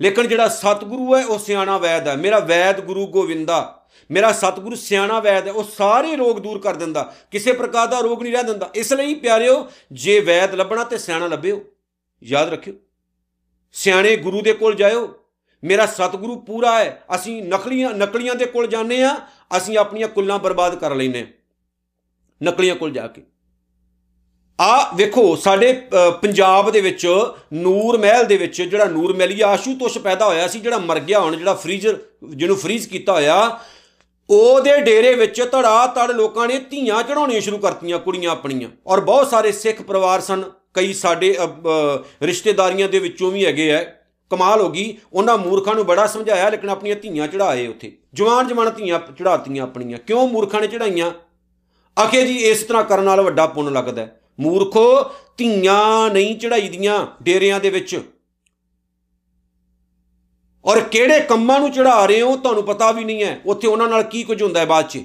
ਲੇਕਿਨ 0.00 0.28
ਜਿਹੜਾ 0.28 0.48
ਸਤਿਗੁਰੂ 0.48 1.16
ਹੈ, 1.16 1.26
ਉਹ 1.26 1.38
ਸਿਆਣਾ 1.38 1.78
ਵੈਦ 1.78 2.08
ਹੈ। 2.08 2.16
ਮੇਰਾ 2.16 2.38
ਵੈਦ 2.38 2.80
ਗੁਰੂ 2.80 3.06
ਗੋਵਿੰਦਾ, 3.06 3.86
ਮੇਰਾ 4.10 4.32
ਸਤਿਗੁਰੂ 4.32 4.76
ਸਿਆਣਾ 4.76 5.20
ਵੈਦ 5.20 5.46
ਹੈ, 5.46 5.52
ਉਹ 5.52 5.64
ਸਾਰੇ 5.64 6.16
ਰੋਗ 6.16 6.38
ਦੂਰ 6.38 6.58
ਕਰ 6.58 6.74
ਦਿੰਦਾ। 6.74 7.14
ਕਿਸੇ 7.30 7.52
ਪ੍ਰਕਾਰ 7.52 7.86
ਦਾ 7.86 8.00
ਰੋਗ 8.00 8.22
ਨਹੀਂ 8.22 8.32
ਰਹਿ 8.32 8.42
ਦਿੰਦਾ। 8.42 8.70
ਇਸ 8.74 8.92
ਲਈ 8.92 9.14
ਪਿਆਰਿਓ, 9.14 9.70
ਜੇ 9.92 10.20
ਵੈਦ 10.20 10.54
ਲੱਭਣਾ 10.54 10.84
ਤੇ 10.84 10.98
ਸਿਆਣਾ 10.98 11.26
ਲੱਭਿਓ। 11.26 11.64
ਯਾਦ 12.22 12.48
ਰੱਖਿਓ, 12.48 12.74
ਸਿਆਣੇ 13.72 14.16
ਗੁਰੂ 14.16 14.42
ਦੇ 14.42 14.52
ਕੋਲ 14.52 14.74
ਜਾਇਓ। 14.74 15.14
ਮੇਰਾ 15.64 15.86
ਸਤਿਗੁਰੂ 15.86 16.36
ਪੂਰਾ 16.36 16.78
ਹੈ। 16.78 17.02
ਅਸੀਂ 17.14 17.42
ਨਕਲੀਆਂ 17.42 17.90
ਨਕਲੀਆਂ 17.90 18.34
ਦੇ 18.34 18.46
ਕੋਲ 18.46 18.66
ਜਾਂਦੇ 18.66 19.02
ਆ 19.02 19.16
ਅਸੀਂ 19.56 19.78
ਆਪਣੀਆਂ 19.78 20.08
ਕੁੱਲਾਂ 20.08 20.38
ਬਰਬਾਦ 20.38 20.74
ਕਰ 20.74 20.94
ਲੈਨੇ 20.94 21.32
ਨਕਲੀਆਂ 22.42 22.74
ਕੋਲ 22.74 22.90
ਜਾ 22.90 23.06
ਕੇ। 23.06 23.22
ਆ 24.58 24.90
ਵੇਖੋ, 24.94 25.34
ਸਾਡੇ 25.36 25.72
ਪੰਜਾਬ 26.22 26.70
ਦੇ 26.70 26.80
ਵਿੱਚ, 26.80 27.06
ਨੂਰ 27.54 27.98
ਮਹਿਲ 27.98 28.24
ਦੇ 28.24 28.36
ਵਿੱਚ 28.36 28.60
ਜਿਹੜਾ 28.62 28.84
ਨੂਰ 28.84 29.16
ਮਹਿਲੀਆ 29.16 29.46
ਆਸ਼ੂਤੋਸ਼ 29.48 29.98
ਪੈਦਾ 29.98 30.26
ਹੋਇਆ 30.26 30.46
ਸੀ, 30.48 30.60
ਜਿਹੜਾ 30.60 30.78
ਮਰ 30.78 31.00
ਗਿਆ 31.00 31.20
ਹੁਣ, 31.20 31.36
ਜਿਹੜਾ 31.36 31.54
ਫ੍ਰੀਜ਼ਰ, 31.54 31.98
ਜਿਹਨੂੰ 32.26 32.56
ਫ੍ਰੀਜ਼ 32.56 32.88
ਕੀਤਾ 32.88 33.12
ਹੋਇਆ, 33.12 33.58
ਉਹਦੇ 34.28 34.80
ਡੇਰੇ 34.80 35.14
ਵਿੱਚ 35.14 35.40
ਧੜਾ 35.42 35.86
ਧੜ 35.86 36.10
ਲੋਕਾਂ 36.10 36.46
ਨੇ 36.48 36.58
ਧੀਆਂ 36.70 37.02
ਚੜਾਉਣੀਆਂ 37.02 37.40
ਸ਼ੁਰੂ 37.40 37.58
ਕਰਤੀਆਂ, 37.58 37.98
ਕੁੜੀਆਂ 37.98 38.30
ਆਪਣੀਆਂ। 38.30 38.68
ਔਰ 38.86 39.00
ਬਹੁਤ 39.00 39.30
ਸਾਰੇ 39.30 39.52
ਸਿੱਖ 39.52 39.82
ਪਰਿਵਾਰ 39.82 40.20
ਸਨ, 40.20 40.44
ਕਈ 40.74 40.92
ਸਾਡੇ 40.92 41.36
ਰਿਸ਼ਤੇਦਾਰੀਆਂ 42.22 42.88
ਦੇ 42.88 42.98
ਵਿੱਚੋਂ 42.98 43.30
ਵੀ 43.30 43.44
ਹੈਗੇ 43.46 43.68
ਐ 43.70 43.82
ਕਮਾਲ 44.30 44.60
ਹੋ 44.60 44.68
ਗਈ, 44.70 44.96
ਉਹਨਾਂ 45.12 45.36
ਮੂਰਖਾਂ 45.38 45.74
ਨੂੰ 45.74 45.86
ਬੜਾ 45.86 46.06
ਸਮਝਾਇਆ, 46.06 46.48
ਲੇਕਿਨ 46.50 46.70
ਆਪਣੀਆਂ 46.70 46.96
ਧੀਆਂ 46.96 47.26
ਚੜਾਏ 47.28 47.66
ਉੱਥੇ। 47.66 47.92
ਜਵਾਨ 48.14 48.48
ਜਵਾਨ 48.48 48.70
ਧੀਆਂ 48.70 49.00
ਚੜਾਤੀਆਂ 49.18 49.62
ਆਪਣੀਆਂ। 49.62 49.98
ਕਿਉਂ 49.98 50.26
ਮੂਰਖਾਂ 50.28 50.60
ਨੇ 50.60 50.66
ਚੜਾਈਆਂ 50.66 51.10
ਆਖੇ 51.98 52.26
ਜੀ, 52.26 52.36
ਇਸ 52.36 52.62
ਤਰ੍ਹਾਂ 52.62 52.84
ਕਰਨ 52.84 53.04
ਨਾਲ 53.04 53.20
ਵੱਡਾ 53.20 53.46
ਪੁੰਨ 53.46 53.72
ਲੱਗਦਾ 53.72 54.08
ਮੂਰਖੋ, 54.40 55.04
ਧੀਆਂ 55.36 56.10
ਨਹੀਂ 56.10 56.38
ਚੜਾਈਦੀਆਂ 56.38 57.06
ਡੇਰਿਆਂ 57.22 57.60
ਦੇ 57.60 57.70
ਵਿੱਚ। 57.70 58.00
ਔਰ 60.64 60.80
ਕਿਹੜੇ 60.80 61.20
ਕੰਮਾਂ 61.20 61.60
ਨੂੰ 61.60 61.72
ਚੜਾ 61.72 62.06
ਰਹੇ 62.06 62.22
ਹੋ, 62.22 62.36
ਤੁਹਾਨੂੰ 62.36 62.64
ਪਤਾ 62.64 62.92
ਵੀ 62.92 63.04
ਨਹੀਂ 63.04 63.24
ਹੈ। 63.24 63.40
ਉੱਥੇ 63.46 63.68
ਉਹਨਾਂ 63.68 63.88
ਨਾਲ 63.88 64.02
ਕੀ 64.02 64.22
ਕੁਝ 64.22 64.42
ਹੁੰਦਾ 64.42 64.60
ਹੈ 64.60 64.66
ਬਾਅਦ 64.66 64.88
'ਚ? 64.88 64.98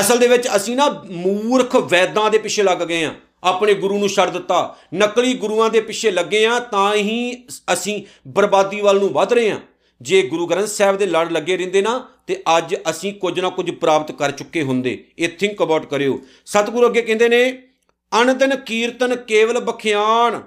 ਅਸਲ 0.00 0.18
ਦੇ 0.18 0.28
ਵਿੱਚ 0.28 0.48
ਅਸੀਂ 0.56 0.76
ਨਾ 0.76 0.88
ਮੂਰਖ 1.10 1.76
ਵੈਦਾਂ 1.76 2.30
ਦੇ 2.30 2.38
ਪਿੱਛੇ 2.38 2.62
ਲੱਗ 2.62 2.78
ਗਏ 2.78 3.04
ਆ 3.04 3.14
ਆਪਣੇ 3.44 3.74
ਗੁਰੂ 3.74 3.98
ਨੂੰ 3.98 4.08
ਛੱਡ 4.08 4.30
ਦਿੱਤਾ। 4.30 4.76
ਨਕਲੀ 4.94 5.34
ਗੁਰੂਆਂ 5.34 5.70
ਦੇ 5.70 5.80
ਪਿੱਛੇ 5.80 6.10
ਲੱਗੇ 6.10 6.46
ਆ 6.46 6.58
ਤਾਂ 6.58 6.94
ਹੀ 6.94 7.44
ਅਸੀਂ 7.72 8.02
ਬਰਬਾਦੀ 8.28 8.80
ਵੱਲ 8.80 8.98
ਨੂੰ 8.98 9.08
ਵੱਧ 9.08 9.32
ਰਹੇ 9.32 9.50
ਆ 9.50 9.60
ਜੇ 10.00 10.22
ਗੁਰੂ 10.22 10.46
ਗ੍ਰੰਥ 10.46 10.68
ਸਾਹਿਬ 10.68 10.96
ਦੇ 10.96 11.06
ਲੜ 11.06 11.32
ਲੱਗੇ 11.32 11.56
ਰਹਿੰਦੇ 11.56 11.82
ਨਾ 11.82 12.08
ਤੇ 12.26 12.42
ਅੱਜ 12.56 12.74
ਅਸੀਂ 12.90 13.12
ਕੁਝ 13.12 13.38
ਨਾ 13.40 13.48
ਕੁਝ 13.48 13.70
ਪ੍ਰਾਪਤ 13.70 14.12
ਕਰ 14.12 14.30
ਚੁੱਕੇ 14.30 14.62
ਹੁੰਦੇ। 14.62 15.04
ਇਹ 15.18 15.28
ਥਿੰਕ 15.38 15.62
ਅਬਾਊਟ 15.62 15.86
ਕਰਿਓ। 15.86 16.20
ਸਤਿਗੁਰੂ 16.46 16.86
ਅੱਗੇ 16.86 17.02
ਕਹਿੰਦੇ 17.02 17.28
ਨੇ 17.28 17.42
ਅਨੰਦਨ 18.12 18.56
ਕੀਰਤਨ 18.56 19.16
ਕੇਵਲ 19.16 19.60
ਬਖਿਆਨ, 19.60 20.42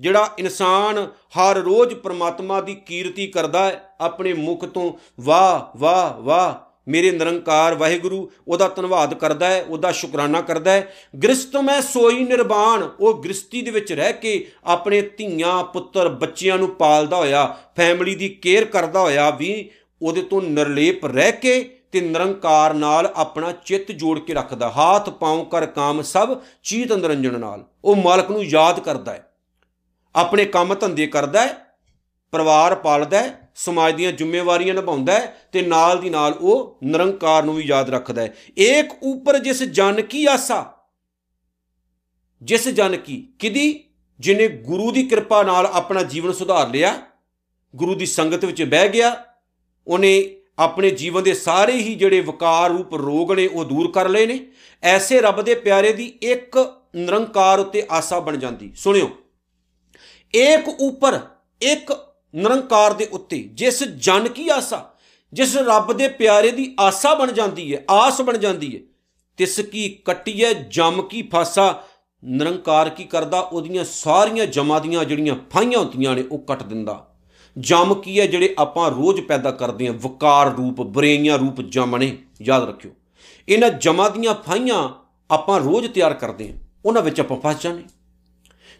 ਜਿਹੜਾ 0.00 0.34
ਇਨਸਾਨ 0.38 1.06
ਹਰ 1.38 1.56
ਰੋਜ਼ 1.56 1.94
ਪ੍ਰਮਾਤਮਾ 1.94 2.60
ਦੀ 2.60 2.74
ਕੀਰਤੀ 2.86 3.26
ਕਰਦਾ 3.26 3.64
ਹੈ, 3.64 3.82
ਆਪਣੇ 4.00 4.32
ਮੁਖ 4.32 4.64
ਤੋਂ 4.64 4.92
ਵਾਹ 5.20 5.78
ਵਾਹ 5.78 6.20
ਵਾਹ, 6.20 6.54
ਮੇਰੇ 6.88 7.10
ਨਿਰੰਕਾਰ 7.10 7.74
ਵਾਹਿਗੁਰੂ, 7.74 8.30
ਉਹਦਾ 8.48 8.68
ਧੰਨਵਾਦ 8.68 9.14
ਕਰਦਾ 9.14 9.46
ਹੈ, 9.46 9.62
ਉਹਦਾ 9.62 9.92
ਸ਼ੁਕਰਾਨਾ 9.92 10.40
ਕਰਦਾ 10.40 10.72
ਹੈ। 10.72 10.94
ਗ੍ਰਸਤ 11.24 11.56
ਮੈਂ 11.56 11.80
ਸੋਈ 11.82 12.24
ਨਿਰਵਾਣ 12.24 12.88
ਉਹ 13.00 13.22
ਗ੍ਰਸਤੀ 13.24 13.62
ਦੇ 13.62 13.70
ਵਿੱਚ 13.70 13.92
ਰਹਿ 13.92 14.12
ਕੇ 14.12 14.46
ਆਪਣੇ 14.64 15.00
ਧੀਆਂ, 15.02 15.62
ਪੁੱਤਰ, 15.64 16.08
ਬੱਚਿਆਂ 16.08 16.58
ਨੂੰ 16.58 16.68
ਪਾਲਦਾ 16.70 17.16
ਹੋਇਆ 17.16 17.44
ਫੈਮਿਲੀ 17.76 18.14
ਦੀ 18.14 18.28
ਕੇਅਰ 18.28 18.64
ਕਰਦਾ 18.64 19.00
ਹੋਇਆ 19.00 19.30
ਵੀ 19.30 19.70
ਉਹਦੇ 20.02 20.22
ਤੋਂ 20.22 20.42
ਨਿਰਲੇਪ 20.42 21.06
ਰਹਿ 21.06 21.32
ਕੇ 21.32 21.76
ਤੇ 21.92 22.00
ਨਿਰੰਕਾਰ 22.00 22.74
ਨਾਲ 22.74 23.12
ਆਪਣਾ 23.16 23.52
ਚਿੱਤ 23.52 23.92
ਜੋੜ 23.92 24.18
ਕੇ 24.18 24.34
ਰੱਖਦਾ, 24.34 24.70
ਹੱਥ, 24.70 25.10
ਪਾਉ 25.10 25.44
ਕਰ 25.44 25.66
ਕਾਮ, 25.66 26.02
ਸਭ 26.02 26.40
ਚੀਤ 26.62 26.92
ਨਿਰੰਜਨ 26.92 27.38
ਨਾਲ। 27.40 27.64
ਉਹ 27.84 27.96
ਮਾਲਕ 27.96 28.30
ਨੂੰ 28.30 28.44
ਯਾਦ 28.44 28.80
ਕਰਦਾ 28.80 29.12
ਹੈ। 29.12 29.32
ਆਪਣੇ 30.14 30.44
ਕੰਮ 30.44 30.74
ਧੰਦੇ 30.74 31.06
ਕਰਦਾ 31.06 31.40
ਹੈ, 31.40 31.76
ਪਰਿਵਾਰ 32.32 32.74
ਪਾਲਦਾ 32.74 33.18
ਹੈ, 33.18 33.50
ਸਮਾਜ 33.54 33.94
ਦੀਆਂ 33.94 34.12
ਜ਼ਿੰਮੇਵਾਰੀਆਂ 34.12 34.74
ਨਿਭਾਉਂਦਾ 34.74 35.12
ਹੈ 35.12 35.36
ਤੇ 35.52 35.62
ਨਾਲ 35.62 36.00
ਦੀ 36.00 36.10
ਨਾਲ 36.10 36.32
ਉਹ 36.32 36.78
ਨਿਰੰਕਾਰ 36.84 37.42
ਨੂੰ 37.42 37.54
ਵੀ 37.54 37.62
ਯਾਦ 37.62 37.90
ਰੱਖਦਾ 37.90 38.22
ਹੈ। 38.22 38.34
ਏਕ 38.58 38.90
ਉਪਰ 39.02 39.38
ਜਿਸ 39.38 39.62
ਜਨ 39.62 40.02
ਕੀ 40.02 40.26
ਆਸਾ, 40.26 40.72
ਜਿਸ 42.42 42.68
ਜਨ 42.68 42.96
ਕੀ, 42.96 43.28
ਕਿਦੀ 43.38 43.84
ਜਿਨੇ 44.20 44.48
ਗੁਰੂ 44.48 44.90
ਦੀ 44.92 45.02
ਕਿਰਪਾ 45.02 45.42
ਨਾਲ 45.42 45.66
ਆਪਣਾ 45.66 46.02
ਜੀਵਨ 46.02 46.32
ਸੁਧਾਰ 46.32 46.70
ਲਿਆ, 46.70 46.94
ਗੁਰੂ 47.76 47.94
ਦੀ 47.94 48.06
ਸੰਗਤ 48.06 48.44
ਵਿੱਚ 48.44 48.62
ਬਹਿ 48.62 48.88
ਗਿਆ 48.88 49.24
ਉਹਨੇ 49.86 50.36
ਆਪਣੇ 50.58 50.90
ਜੀਵਨ 50.90 51.22
ਦੇ 51.22 51.34
ਸਾਰੇ 51.34 51.72
ਹੀ 51.72 51.94
ਜਿਹੜੇ 51.94 52.20
ਵਿਕਾਰ 52.20 52.70
ਰੂਪ 52.70 52.94
ਰੋਗ 52.94 53.32
ਨੇ, 53.32 53.46
ਉਹ 53.46 53.64
ਦੂਰ 53.64 53.90
ਕਰ 53.92 54.08
ਲਏ 54.08 54.26
ਨੇ। 54.26 54.46
ਐਸੇ 54.82 55.20
ਰੱਬ 55.20 55.42
ਦੇ 55.42 55.54
ਪਿਆਰੇ 55.54 55.92
ਦੀ 55.92 56.06
ਇੱਕ 56.22 56.72
ਨਿਰੰਕਾਰ 56.96 57.60
ਉੱਤੇ 57.60 57.86
ਆਸਾ 57.90 58.20
ਬਣ 58.20 58.36
ਜਾਂਦੀ। 58.36 58.72
ਸੁਣਿਓ। 58.76 59.10
ਏਕ 60.34 60.68
ਉਪਰ, 60.68 61.18
ਇੱਕ 61.62 61.92
ਨਿਰੰਕਾਰ 62.34 62.92
ਦੇ 62.92 63.08
ਉੱਤੇ, 63.12 63.38
ਜਿਸ 63.38 63.84
ਜਨ 63.84 64.28
ਕੀ 64.28 64.48
ਆਸਾ, 64.48 64.94
ਜਿਸ 65.32 65.56
ਰੱਬ 65.56 65.92
ਦੇ 65.92 66.08
ਪਿਆਰੇ 66.08 66.50
ਦੀ 66.50 66.76
ਆਸਾ 66.80 67.14
ਬਣ 67.14 67.32
ਜਾਂਦੀ 67.32 67.74
ਹੈ, 67.74 67.84
ਆਸ 67.90 68.20
ਬਣ 68.20 68.38
ਜਾਂਦੀ 68.38 68.74
ਹੈ, 68.76 68.80
ਤਿਸ 69.36 69.60
ਕੀ 69.60 69.88
ਕਟਿਐ, 70.04 70.52
ਜਮ 70.52 71.02
ਕੀ 71.02 71.22
ਫਾਸਾ, 71.22 71.82
ਨਿਰੰਕਾਰ 72.24 72.90
ਕੀ 72.90 73.04
ਕਰਦਾ, 73.04 73.40
ਉਹਦੀਆਂ 73.40 73.84
ਸਾਰੀਆਂ 73.84 74.46
ਜਮਾਂ 74.46 74.80
ਦੀਆਂ 74.80 75.04
ਜਿਹੜੀਆਂ 75.04 75.34
ਫਾਈਆਂ 75.50 75.78
ਹੁੰਦੀਆਂ 75.78 76.14
ਨੇ, 76.14 76.24
ਉਹ 76.30 76.38
ਕੱਟ 76.38 76.62
ਦਿੰਦਾ। 76.62 77.09
ਜਮ 77.58 77.94
ਕੀ 77.94 78.20
ਹੈ 78.20 78.26
ਜਿਹੜੇ 78.26 78.54
ਆਪਾਂ 78.58 78.90
ਰੋਜ਼ 78.90 79.20
ਪੈਦਾ 79.20 79.50
ਕਰਦੇ 79.50 79.86
ਹਾਂ? 79.86 79.94
ਵਕਾਰ 79.94 80.54
ਰੂਪ, 80.54 80.82
ਬਰੇਈਆਂ 80.82 81.38
ਰੂਪ 81.38 81.60
ਜਮ 81.60 81.96
ਨੇ 81.96 82.18
ਯਾਦ 82.42 82.68
ਰੱਖਿਓ। 82.68 82.90
ਇਹਨਾਂ 83.48 83.70
ਜਮਾਂ 83.70 84.10
ਦੀਆਂ 84.10 84.34
ਫਾਈਆਂ 84.34 84.88
ਆਪਾਂ 85.30 85.60
ਰੋਜ਼ 85.60 85.86
ਤਿਆਰ 85.86 86.14
ਕਰਦੇ 86.14 86.52
ਹਾਂ। 86.52 86.58
ਉਹਨਾਂ 86.84 87.02
ਵਿੱਚ 87.02 87.20
ਆਪਾਂ 87.20 87.36
ਫਸ 87.36 87.62
ਜਾਂਦੇ 87.62 87.84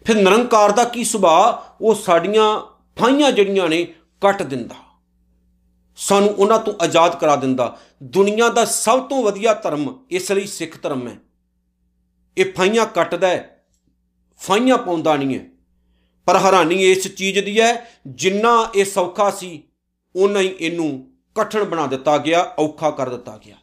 ਫਿਰ 0.05 0.15
ਨਿਰੰਕਾਰ 0.15 0.71
ਦਾ 0.71 0.83
ਕੀ 0.83 1.03
ਸੁਭਾਅ? 1.03 1.75
ਉਹ 1.81 1.95
ਸਾਡੀਆਂ 1.95 2.61
ਫਾਈਆਂ 2.99 3.31
ਜਿਹੜੀਆਂ 3.31 3.69
ਨੇ 3.69 3.93
ਕੱਟ 4.21 4.43
ਦਿੰਦਾ। 4.43 4.75
ਸਾਨੂੰ 5.95 6.29
ਉਹਨਾਂ 6.29 6.59
ਤੋਂ 6.59 6.73
ਆਜ਼ਾਦ 6.81 7.19
ਕਰਾ 7.19 7.35
ਦਿੰਦਾ। 7.35 7.77
ਦੁਨੀਆ 8.03 8.49
ਦਾ 8.49 8.65
ਸਭ 8.65 9.01
ਤੋਂ 9.03 9.23
ਵਧੀਆ 9.23 9.53
ਧਰਮ 9.53 10.05
ਇਸ 10.09 10.31
ਲਈ 10.31 10.45
ਸਿੱਖ 10.45 10.81
ਧਰਮ 10.81 11.07
ਹੈ। 11.07 11.15
ਇਹ 12.37 12.53
ਫਾਈਆਂ 12.53 12.85
ਕੱਟਦਾ 12.85 13.27
ਹੈ। 13.27 13.65
ਫਾਈਆਂ 14.39 14.77
ਪਾਉਂਦਾ 14.77 15.15
ਨਹੀਂ 15.15 15.39
ਹੈ। 15.39 15.45
ਪਰ 16.25 16.37
ਹੈਰਾਨੀ 16.37 16.91
ਇਸ 16.91 17.07
ਚੀਜ਼ 17.15 17.39
ਦੀ 17.39 17.61
ਹੈ, 17.61 17.91
ਜਿੰਨਾ 18.07 18.71
ਇਹ 18.75 18.85
ਸੌਖਾ 18.85 19.29
ਸੀ 19.29 19.63
ਉਨਾ 20.15 20.39
ਹੀ 20.39 20.55
ਇਹਨੂੰ 20.59 21.07
ਕਠਨ 21.35 21.63
ਬਣਾ 21.63 21.87
ਦਿੱਤਾ 21.87 22.17
ਗਿਆ, 22.17 22.55
ਔਖਾ 22.59 22.91
ਕਰ 22.91 23.09
ਦਿੱਤਾ 23.09 23.39
ਗਿਆ। 23.45 23.55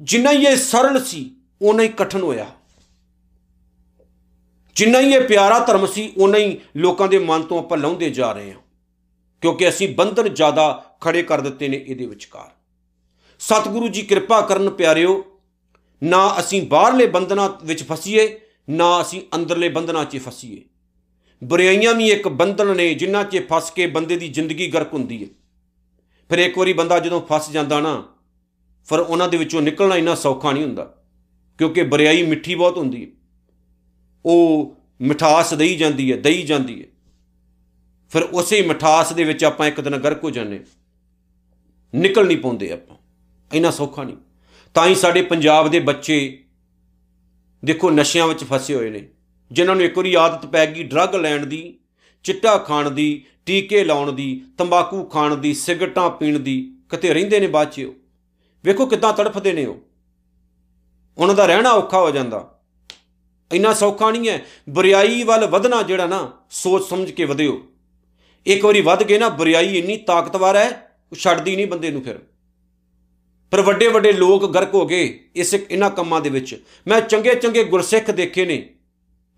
ਜਿੰਨਾ 0.00 0.32
ਹੀ 0.32 0.46
ਇਹ 0.46 0.56
ਸਰਲ 0.56 1.04
ਸੀ 1.04 1.36
ਉਨਾ 1.62 1.82
ਹੀ 1.82 1.88
ਕਠਨ 1.88 2.22
ਹੋਇਆ। 2.22 2.46
ਜਿੰਨਾ 4.76 5.00
ਹੀ 5.00 5.12
ਇਹ 5.12 5.20
ਪਿਆਰਾ 5.20 5.58
ਧਰਮ 5.58 5.86
ਸੀ 5.86 6.12
ਉਨਾ 6.16 6.38
ਹੀ 6.38 6.60
ਲੋਕਾਂ 6.76 7.08
ਦੇ 7.08 7.18
ਮਨ 7.18 7.42
ਤੋਂ 7.42 7.58
ਆਪਾਂ 7.58 7.78
ਲਾਉਂਦੇ 7.78 8.10
ਜਾ 8.10 8.32
ਰਹੇ 8.32 8.52
ਹਾਂ। 8.52 8.60
ਕਿਉਂਕਿ 9.40 9.68
ਅਸੀਂ 9.68 9.94
ਬੰਧਨ 9.94 10.34
ਜ਼ਿਆਦਾ 10.34 10.96
ਖੜੇ 11.00 11.22
ਕਰ 11.22 11.40
ਦਿੱਤੇ 11.40 11.68
ਨੇ 11.68 11.84
ਇਹਦੇ 11.88 12.06
ਵਿਚਕਾਰ। 12.06 12.50
ਸਤਿਗੁਰੂ 13.40 13.88
ਜੀ 13.88 14.02
ਕਿਰਪਾ 14.02 14.40
ਕਰਨ 14.40 14.70
ਪਿਆਰਿਓ, 14.70 15.24
ਨਾ 16.02 16.36
ਅਸੀਂ 16.38 16.62
ਬਾਹਰਲੇ 16.62 17.06
ਬੰਧਨਾਂ 17.06 17.50
ਵਿੱਚ 17.64 17.82
ਫਸੀਏ, 17.82 18.40
ਨਾ 18.70 19.00
ਅਸੀਂ 19.00 19.22
ਅੰਦਰਲੇ 19.34 19.68
ਬੰਧਨਾਂ 19.68 20.04
'ਚ 20.04 20.18
ਫਸੀਏ। 20.18 20.64
ਬੁਰਾਈਆਂ 21.42 21.94
ਵੀ 21.94 22.08
ਇੱਕ 22.10 22.28
ਬੰਧਨ 22.28 22.76
ਨੇ, 22.76 22.94
ਜਿਨ੍ਹਾਂ 22.94 23.24
'ਚ 23.24 23.40
ਫਸ 23.48 23.70
ਕੇ 23.70 23.86
ਬੰਦੇ 23.86 24.16
ਦੀ 24.16 24.28
ਜ਼ਿੰਦਗੀ 24.28 24.66
ਗਰਕ 24.68 24.92
ਹੁੰਦੀ 24.92 25.22
ਹੈ। 25.22 25.28
ਫਿਰ 26.30 26.38
ਇੱਕ 26.38 26.58
ਵਾਰੀ 26.58 26.72
ਬੰਦਾ 26.72 26.98
ਜਦੋਂ 26.98 27.20
ਫਸ 27.32 27.50
ਜਾਂਦਾ 27.50 27.80
ਨਾ, 27.80 27.94
ਫਿਰ 28.88 28.98
ਉਹਨਾਂ 28.98 29.28
ਦੇ 29.28 29.36
ਵਿੱਚੋਂ 29.36 29.62
ਨਿਕਲਣਾ 29.62 29.96
ਇੰਨਾ 29.96 30.14
ਸੌਖਾ 30.14 30.52
ਨਹੀਂ 30.52 30.64
ਹੁੰਦਾ, 30.64 30.84
ਕਿਉਂਕਿ 31.58 31.82
ਬੁਰਾਈ 31.82 32.22
ਮਿੱਠੀ 32.22 32.54
ਬਹੁਤ 32.54 32.78
ਹੁੰਦੀ 32.78 33.02
ਹੈ। 33.02 33.10
ਉਹ 34.24 34.76
ਮਿਠਾਸ 35.00 35.54
ਦਈ 35.54 35.76
ਜਾਂਦੀ 35.76 36.12
ਹੈ, 36.12 36.16
ਦਈ 36.16 36.42
ਜਾਂਦੀ 36.42 36.80
ਹੈ। 36.82 36.86
ਫਿਰ 38.10 38.22
ਉਸੇ 38.22 38.62
ਮਿਠਾਸ 38.62 39.12
ਦੇ 39.12 39.24
ਵਿੱਚ 39.24 39.44
ਆਪਾਂ 39.44 39.66
ਇੱਕ 39.66 39.80
ਦਿਨ 39.80 39.96
ਗਰਕ 39.96 40.24
ਹੋ 40.24 40.30
ਜਾਂਦੇ 40.30 40.60
ਨਿਕਲ 41.94 42.26
ਨਹੀਂ 42.26 42.38
ਪਾਉਂਦੇ 42.38 42.70
ਆਪਾਂ, 42.72 42.96
ਇੰਨਾ 43.52 43.70
ਸੌਖਾ 43.70 44.02
ਨਹੀਂ। 44.04 44.16
ਤਾਂ 44.74 44.86
ਹੀ 44.86 44.94
ਸਾਡੇ 44.94 45.22
ਪੰਜਾਬ 45.22 45.70
ਦੇ 45.70 45.80
ਬੱਚੇ 45.80 46.44
ਦੇਖੋ 47.64 47.90
ਨਸ਼ਿਆਂ 47.90 48.28
ਵਿੱਚ 48.28 48.44
ਫਸੇ 48.44 48.74
ਹੋਏ 48.74 48.90
ਨੇ। 48.90 49.08
ਜਿਨ੍ਹਾਂ 49.52 49.76
ਨੂੰ 49.76 49.84
ਇੱਕ 49.84 49.96
ਵਾਰੀ 49.96 50.14
ਆਦਤ 50.14 50.46
ਪੈ 50.46 50.66
ਗਈ 50.66 50.82
ਡਰੱਗ 50.82 51.14
ਲੈਣ 51.14 51.46
ਦੀ, 51.46 51.78
ਚਿੱਟਾ 52.24 52.58
ਖਾਣ 52.58 52.90
ਦੀ, 52.90 53.24
ਟੀਕੇ 53.46 53.84
ਲਾਉਣ 53.84 54.12
ਦੀ, 54.12 54.44
ਤੰਬਾਕੂ 54.58 55.04
ਖਾਣ 55.04 55.36
ਦੀ, 55.36 55.54
ਸਿਗਰਟਾਂ 55.54 56.10
ਪੀਣ 56.10 56.38
ਦੀ, 56.38 56.76
ਕਿਤੇ 56.88 57.14
ਰਹਿੰਦੇ 57.14 57.40
ਨੇ 57.40 57.46
ਬਾਅਦ 57.46 57.70
'ਚ 57.70 57.80
ਉਹ। 57.80 57.94
ਵੇਖੋ 58.64 58.86
ਕਿਦਾਂ 58.86 59.12
ਤੜਫਦੇ 59.12 59.52
ਨੇ 59.52 59.66
ਉਹ। 59.66 59.80
ਉਹਨਾਂ 61.18 61.34
ਦਾ 61.34 61.46
ਰਹਿਣਾ 61.46 61.70
ਔਖਾ 61.70 62.00
ਹੋ 62.00 62.10
ਜਾਂਦਾ। 62.10 62.60
ਇੰਨਾ 63.52 63.74
ਸੌਖਾ 63.74 64.10
ਨਹੀਂ 64.10 64.28
ਹੈ। 64.28 64.44
ਬੁਰਾਈ 64.68 65.22
ਵੱਲ 65.22 65.46
ਵਧਣਾ 65.46 65.82
ਜਿਹੜਾ 65.82 66.06
ਨਾ, 66.06 66.32
ਸੋਚ 66.50 66.82
ਸਮਝ 66.82 67.10
ਕੇ 67.10 67.24
ਵਧਿਓ। 67.24 67.66
ਇੱਕ 68.46 68.64
ਵਾਰੀ 68.64 68.80
ਵੱਧ 68.80 69.04
ਗਏ 69.04 69.18
ਨਾ, 69.18 69.28
ਬੁਰਾਈ 69.28 69.78
ਇੰਨੀ 69.78 69.96
ਤਾਕਤਵਰ 69.96 70.56
ਹੈ, 70.56 70.98
ਉਹ 71.12 71.16
ਛੱਡਦੀ 71.16 71.56
ਨਹੀਂ 71.56 71.66
ਬੰਦੇ 71.66 71.90
ਨੂੰ 71.90 72.02
ਫਿਰ। 72.02 72.18
ਪਰ 73.50 73.60
ਵੱਡੇ 73.60 73.88
ਵੱਡੇ 73.88 74.12
ਲੋਕ 74.12 74.52
ਗਰਕ 74.52 74.74
ਹੋ 74.74 74.86
ਗਏ 74.86 75.24
ਇਸ 75.36 75.54
ਇਹਨਾਂ 75.54 75.90
ਕੰਮਾਂ 75.90 76.20
ਦੇ 76.20 76.30
ਵਿੱਚ। 76.30 76.64
ਮੈਂ 76.88 77.00
ਚੰਗੇ 77.00 77.34
ਚੰਗੇ 77.34 77.64
ਗੁਰਸਿੱਖ 77.64 78.10
ਦੇਖੇ 78.10 78.46
ਨੇ। 78.46 78.74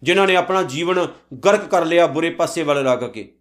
ਜਿਨ੍ਹਾਂ 0.02 0.26
ਨੇ 0.26 0.36
ਆਪਣਾ 0.36 0.62
ਜੀਵਨ 0.62 1.06
ਗਰਕ 1.44 1.64
ਕਰ 1.64 1.84
ਲਿਆ 1.84 2.06
ਬੁਰੇ 2.06 2.30
ਪਾਸੇ 2.30 2.62
ਵੱਲ 2.62 2.84
ਲੱਗ 2.84 2.98
ਕੇ। 2.98 3.32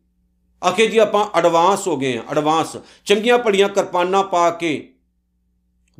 ਆਖੇ 0.61 0.87
ਜੀ 0.87 0.97
ਆਪਾਂ 0.97 1.25
ਐਡਵਾਂਸ 1.37 1.87
ਹੋ 1.87 1.97
ਗਏ 1.97 2.17
ਆ 2.17 2.23
ਐਡਵਾਂਸ 2.31 2.77
ਚੰਗੀਆਂ 3.05 3.37
ਪੜੀਆਂ 3.39 3.69
ਕਿਰਪਾਨਾਂ 3.69 4.23
ਪਾ 4.23 4.49
ਕੇ, 4.49 4.93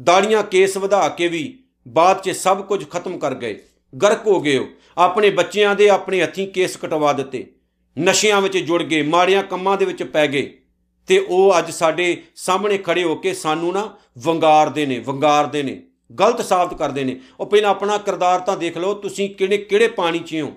ਦਾੜੀਆਂ 0.03 0.43
ਕੇਸ 0.43 0.77
ਵਧਾ 0.77 1.09
ਕੇ 1.09 1.27
ਵੀ 1.27 1.63
ਬਾਅਦ 1.87 2.21
'ਚ 2.21 2.29
ਸਭ 2.29 2.63
ਕੁਝ 2.65 2.89
ਖਤਮ 2.89 3.17
ਕਰ 3.17 3.35
ਗਏ। 3.35 3.61
ਗਰਕ 3.93 4.27
ਹੋ 4.27 4.39
ਗਏ 4.41 4.57
ਹੋ। 4.57 4.67
ਆਪਣੇ 4.97 5.29
ਬੱਚਿਆਂ 5.29 5.75
ਦੇ 5.75 5.89
ਆਪਣੇ 5.89 6.21
ਹੱਥੀਂ 6.21 6.47
ਕੇਸ 6.47 6.77
ਕਟਵਾ 6.77 7.13
ਦਿੱਤੇ। 7.13 7.51
ਨਸ਼ਿਆਂ 7.97 8.41
ਵਿੱਚ 8.41 8.57
ਜੁੜ 8.57 8.83
ਗਏ, 8.83 9.01
ਮਾੜੀਆਂ 9.01 9.43
ਕੰਮਾਂ 9.43 9.77
ਦੇ 9.77 9.85
ਵਿੱਚ 9.85 10.03
ਪੈ 10.03 10.27
ਗਏ। 10.27 10.59
ਤੇ 11.07 11.19
ਉਹ 11.19 11.53
ਅੱਜ 11.57 11.71
ਸਾਡੇ 11.71 12.23
ਸਾਹਮਣੇ 12.35 12.77
ਖੜੇ 12.77 13.03
ਹੋ 13.03 13.15
ਕੇ 13.15 13.33
ਸਾਨੂੰ 13.33 13.73
ਨਾ 13.73 13.95
ਵੰਗਾਰਦੇ 14.17 14.85
ਨੇ 14.85 14.99
ਵੰਗਾਰਦੇ 14.99 15.63
ਨੇ। 15.63 15.83
ਗਲਤ 16.19 16.41
ਸਾਬਤ 16.41 16.73
ਕਰਦੇ 16.73 17.03
ਨੇ। 17.03 17.19
ਉਹ 17.39 17.45
ਪਹਿਲਾਂ 17.45 17.69
ਆਪਣਾ 17.69 17.97
ਕਿਰਦਾਰ 17.97 18.39
ਤਾਂ 18.39 18.57
ਦੇਖ 18.57 18.77
ਲਓ, 18.77 18.93
ਤੁਸੀਂ 18.93 19.29
ਕਿਹੜੇ 19.35 19.57
ਕਿਹੜੇ 19.57 19.87
ਪਾਣੀ 19.87 20.19
'ਚ 20.19 20.35
ਹੋ। 20.41 20.53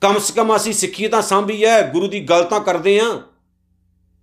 ਕਮ 0.00 0.18
ਸ 0.18 0.30
ਕਮ 0.30 0.56
ਅਸੀਂ 0.56 0.72
ਸਿੱਖੀ 0.72 1.08
ਤਾਂ 1.08 1.22
ਸਾਂਭੀ 1.22 1.64
ਹੈ 1.64 1.90
ਗੁਰੂ 1.92 2.08
ਦੀ 2.08 2.20
ਗੱਲ 2.20 2.44
ਤਾਂ 2.44 2.60
ਕਰਦੇ 2.60 3.00
ਆ। 3.00 3.22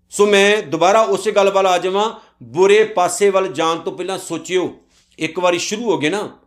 ਸੋ 0.10 0.26
ਮੈਂ 0.26 0.64
ਦੁਬਾਰਾ 0.64 1.02
ਉਸੇ 1.02 1.32
ਗੱਲ 1.32 1.50
ਵੱਲ 1.50 1.68
ਆ 1.68 1.78
ਜਾਵਾਂ। 1.78 2.14
ਬੁਰੇ 2.44 2.84
ਪਾਸੇ 2.84 3.30
ਵੱਲ 3.30 3.48
ਜਾਣ 3.48 3.80
ਤੋਂ 3.80 3.94
ਪਹਿਲਾਂ 3.94 4.18
ਸੋਚਿਓ। 4.18 4.80
ਇੱਕ 5.20 5.40
ਵਾਰੀ 5.40 5.58
ਸ਼ੁਰੂ 5.58 5.92
ਹੋ 5.92 5.98
ਗਏ 5.98 6.10
ਨਾ, 6.10 6.38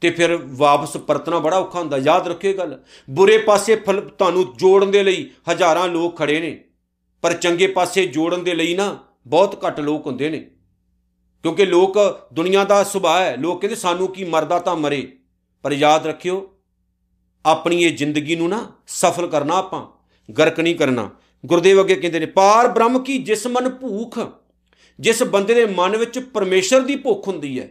ਤੇ 0.00 0.10
ਫਿਰ 0.10 0.38
ਵਾਪਸ 0.44 0.96
ਪਰਤਣਾ 0.96 1.38
ਬੜਾ 1.38 1.58
ਔਖਾ 1.58 1.80
ਹੁੰਦਾ। 1.80 1.98
ਯਾਦ 1.98 2.28
ਰੱਖਿਓ 2.28 2.50
ਇਹ 2.50 2.58
ਗੱਲ। 2.58 2.82
ਬੁਰੇ 3.10 3.38
ਪਾਸੇ 3.38 3.76
ਫਲ, 3.76 4.00
ਤੁਹਾਨੂੰ 4.00 4.52
ਜੋੜਨ 4.56 4.90
ਦੇ 4.90 5.02
ਲਈ 5.02 5.30
ਹਜ਼ਾਰਾਂ 5.52 5.88
ਲੋਕ 5.88 6.18
ਖੜੇ 6.18 6.40
ਨੇ। 6.40 6.64
ਪਰ 7.22 7.32
ਚੰਗੇ 7.32 7.66
ਪਾਸੇ 7.66 8.06
ਜੋੜਨ 8.06 8.44
ਦੇ 8.44 8.54
ਲਈ 8.54 8.74
ਨਾ 8.74 8.98
ਬਹੁਤ 9.26 9.66
ਘੱਟ 9.66 9.80
ਲੋਕ 9.80 10.06
ਹੁੰਦੇ 10.06 10.30
ਨੇ। 10.30 10.50
ਕਿਉਂਕਿ 11.44 11.64
ਲੋਕ 11.66 11.98
ਦੁਨੀਆ 12.32 12.64
ਦਾ 12.64 12.82
ਸੁਭਾਅ 12.84 13.20
ਹੈ, 13.20 13.36
ਲੋਕ 13.36 13.60
ਕਹਿੰਦੇ 13.60 13.76
ਸਾਨੂੰ 13.76 14.08
ਕੀ 14.08 14.24
ਮਰਦਾ 14.24 14.58
ਤਾਂ 14.58 14.76
ਮਰੇ। 14.76 15.06
ਪਰ 15.64 15.72
ਯਾਦ 15.72 16.06
ਰੱਖਿਓ, 16.06 16.50
ਆਪਣੀ 17.44 17.82
ਇਹ 17.82 17.96
ਜ਼ਿੰਦਗੀ 17.96 18.36
ਨੂੰ 18.36 18.48
ਨਾ 18.48 18.66
ਸਫਲ 18.86 19.26
ਕਰਨਾ 19.26 19.54
ਆਪਾਂ, 19.54 19.86
ਗਰਕ 20.28 20.60
ਨਹੀਂ 20.60 20.74
ਕਰਨਾ। 20.74 21.10
ਗੁਰਦੇਵ 21.44 21.80
ਅੱਗੇ 21.80 21.94
ਕਹਿੰਦੇ 21.94 22.20
ਨੇ, 22.20 22.26
ਪਾਰ 22.26 22.68
ਬ੍ਰਹਮ 22.68 22.98
ਕੀ 22.98 23.18
ਜਿਸ 23.18 23.46
ਮਨ 23.46 23.68
ਭੂਖ, 23.68 24.18
ਜਿਸ 24.98 25.22
ਬੰਦੇ 25.22 25.54
ਦੇ 25.54 25.66
ਮਨ 25.66 25.96
ਵਿੱਚ 25.96 26.18
ਪਰਮੇਸ਼ਰ 26.18 26.80
ਦੀ 26.80 26.96
ਭੁੱਖ 26.96 27.28
ਹੁੰਦੀ 27.28 27.58
ਹੈ, 27.60 27.68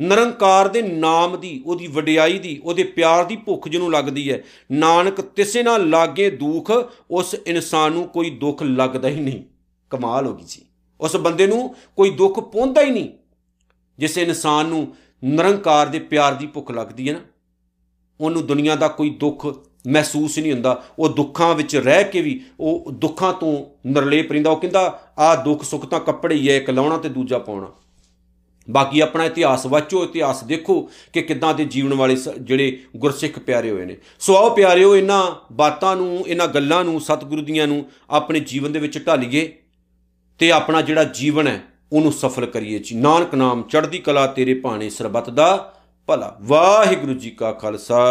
ਨਿਰੰਕਾਰ 0.00 0.68
ਦੇ 0.68 0.82
ਨਾਮ 0.82 1.40
ਦੀ, 1.40 1.62
ਉਹਦੀ 1.66 1.86
ਵਡਿਆਈ 1.86 2.38
ਦੀ, 2.38 2.60
ਉਹਦੇ 2.64 2.82
ਪਿਆਰ 2.82 3.24
ਦੀ 3.24 3.36
ਭੁੱਖ 3.36 3.68
ਜਿਹਨੂੰ 3.68 3.90
ਲੱਗਦੀ 3.92 4.30
ਹੈ, 4.32 4.42
ਨਾਨਕ 4.72 5.20
ਤਿਸੇ 5.20 5.62
ਨਾਲ 5.62 5.88
ਲਾਗੇ 5.88 6.30
ਦੁੱਖ, 6.30 6.70
ਉਸ 7.10 7.34
ਇਨਸਾਨ 7.46 7.92
ਨੂੰ 7.92 8.08
ਕੋਈ 8.08 8.30
ਦੁੱਖ 8.30 8.62
ਲੱਗਦਾ 8.62 9.08
ਹੀ 9.08 9.20
ਨਹੀਂ। 9.20 9.42
ਕਮਾਲ 9.90 10.26
ਹੋ 10.26 10.34
ਗਈ 10.34 10.44
ਜੀ। 10.48 10.62
ਉਸ 11.00 11.16
ਬੰਦੇ 11.16 11.46
ਨੂੰ 11.46 11.74
ਕੋਈ 11.96 12.10
ਦੁੱਖ 12.10 12.40
ਪਹੁੰਚਦਾ 12.40 12.80
ਹੀ 12.80 12.90
ਨਹੀਂ, 12.90 13.08
ਜਿਸ 13.98 14.18
ਇਨਸਾਨ 14.18 14.66
ਨੂੰ 14.66 14.96
ਨਿਰੰਕਾਰ 15.24 15.86
ਦੇ 15.86 15.98
ਪਿਆਰ 15.98 16.34
ਦੀ 16.34 16.46
ਭੁੱਖ 16.46 16.70
ਲੱਗਦੀ 16.70 17.08
ਹੈ 17.08 17.14
ਨਾ, 17.14 17.20
ਉਹਨੂੰ 18.20 18.46
ਦੁਨੀਆ 18.46 18.76
ਦਾ 18.76 18.88
ਕੋਈ 18.88 19.10
ਦੁੱਖ 19.10 19.46
ਮਹਿਸੂਸ 19.88 20.38
ਹੀ 20.38 20.42
ਨਹੀਂ 20.42 20.52
ਹੁੰਦਾ, 20.52 20.84
ਉਹ 20.98 21.08
ਦੁੱਖਾਂ 21.08 21.54
ਵਿੱਚ 21.54 21.76
ਰਹਿ 21.76 22.04
ਕੇ 22.04 22.20
ਵੀ 22.20 22.44
ਉਹ 22.60 22.92
ਦੁੱਖਾਂ 22.92 23.32
ਤੋਂ 23.32 23.66
ਨਿਰਲੇਪ 23.86 24.32
ਰਹਿੰਦਾ, 24.32 24.50
ਉਹ 24.50 24.56
ਕਹਿੰਦਾ 24.56 25.00
ਆਹ 25.18 25.44
ਦੁੱਖ 25.44 25.62
ਸੁੱਖ 25.62 25.86
ਤਾਂ 25.86 26.00
ਕੱਪੜੇ 26.00 26.34
ਹੀ 26.34 26.50
ਹੈ, 26.50 26.56
ਇੱਕ 26.56 26.70
ਲਾਉਣਾ 26.70 26.96
ਤੇ 26.96 27.08
ਦੂਜਾ 27.08 27.38
ਪਾਉਣਾ। 27.38 27.72
ਬਾਕੀ 28.70 29.00
ਆਪਣਾ 29.00 29.24
ਇਤਿਹਾਸ 29.24 29.66
ਵਾਚੋ, 29.66 30.04
ਇਤਿਹਾਸ 30.04 30.44
ਦੇਖੋ 30.44 30.90
ਕਿ 31.12 31.22
ਕਿੱਦਾਂ 31.22 31.54
ਦੇ 31.54 31.64
ਜੀਵਨ 31.64 31.94
ਵਾਲੇ 31.94 32.16
ਸ- 32.16 32.28
ਜਿਹੜੇ 32.28 32.82
ਗੁਰਸਿੱਖ 32.96 33.38
ਪਿਆਰੇ 33.38 33.70
ਹੋਏ 33.70 33.84
ਨੇ। 33.84 33.96
ਸੋ 34.20 34.36
ਆਓ 34.36 34.54
ਪਿਆਰਿਓ 34.54 34.96
ਇਹਨਾਂ 34.96 35.54
ਬਾਤਾਂ 35.54 35.96
ਨੂੰ 35.96 36.28
ਇਹਨਾਂ 36.28 36.46
ਗੱਲਾਂ 36.46 36.84
ਨੂੰ, 36.84 37.00
ਸਤਿਗੁਰੂ 37.00 37.42
ਦੀਆਂ 37.42 37.66
ਨੂੰ 37.66 37.90
ਆਪਣੇ 38.10 38.40
ਜੀਵਨ 38.40 38.72
ਦੇ 38.72 38.78
ਵਿੱਚ 38.78 39.06
ਢਾਲੀਏ। 39.06 39.56
ਤੇ 40.40 40.50
ਆਪਣਾ 40.50 40.82
ਜਿਹੜਾ 40.82 41.04
ਜੀਵਨ 41.04 41.46
ਹੈ, 41.46 41.60
ਉਹਨੂੰ 41.92 42.12
ਸਫਲ 42.12 42.46
ਕਰੀਏ 42.46 42.78
ਜੀ। 42.78 42.96
ਨਾਨਕ 42.96 43.34
ਨਾਮ 43.34 43.62
ਚੜ੍ਹਦੀ 43.62 43.98
ਕਲਾ 43.98 44.26
ਤੇਰੇ 44.26 44.54
ਭਾਣੇ 44.54 44.90
ਸਰਬੱਤ 44.90 45.30
ਦਾ 45.30 45.74
ਭਲਾ। 46.06 46.36
ਵਾਹਿਗੁਰੂ 46.42 47.14
ਜੀ 47.14 47.30
ਕਾ 47.30 47.52
ਖਾਲਸਾ, 47.52 48.04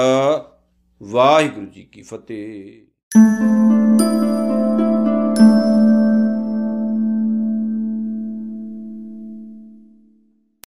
ਵਾਹਿਗੁਰੂ 1.03 1.65
ਜੀ 1.65 1.83
ਕੀ 1.83 2.01
ਫਤਿਹ। 2.01 3.78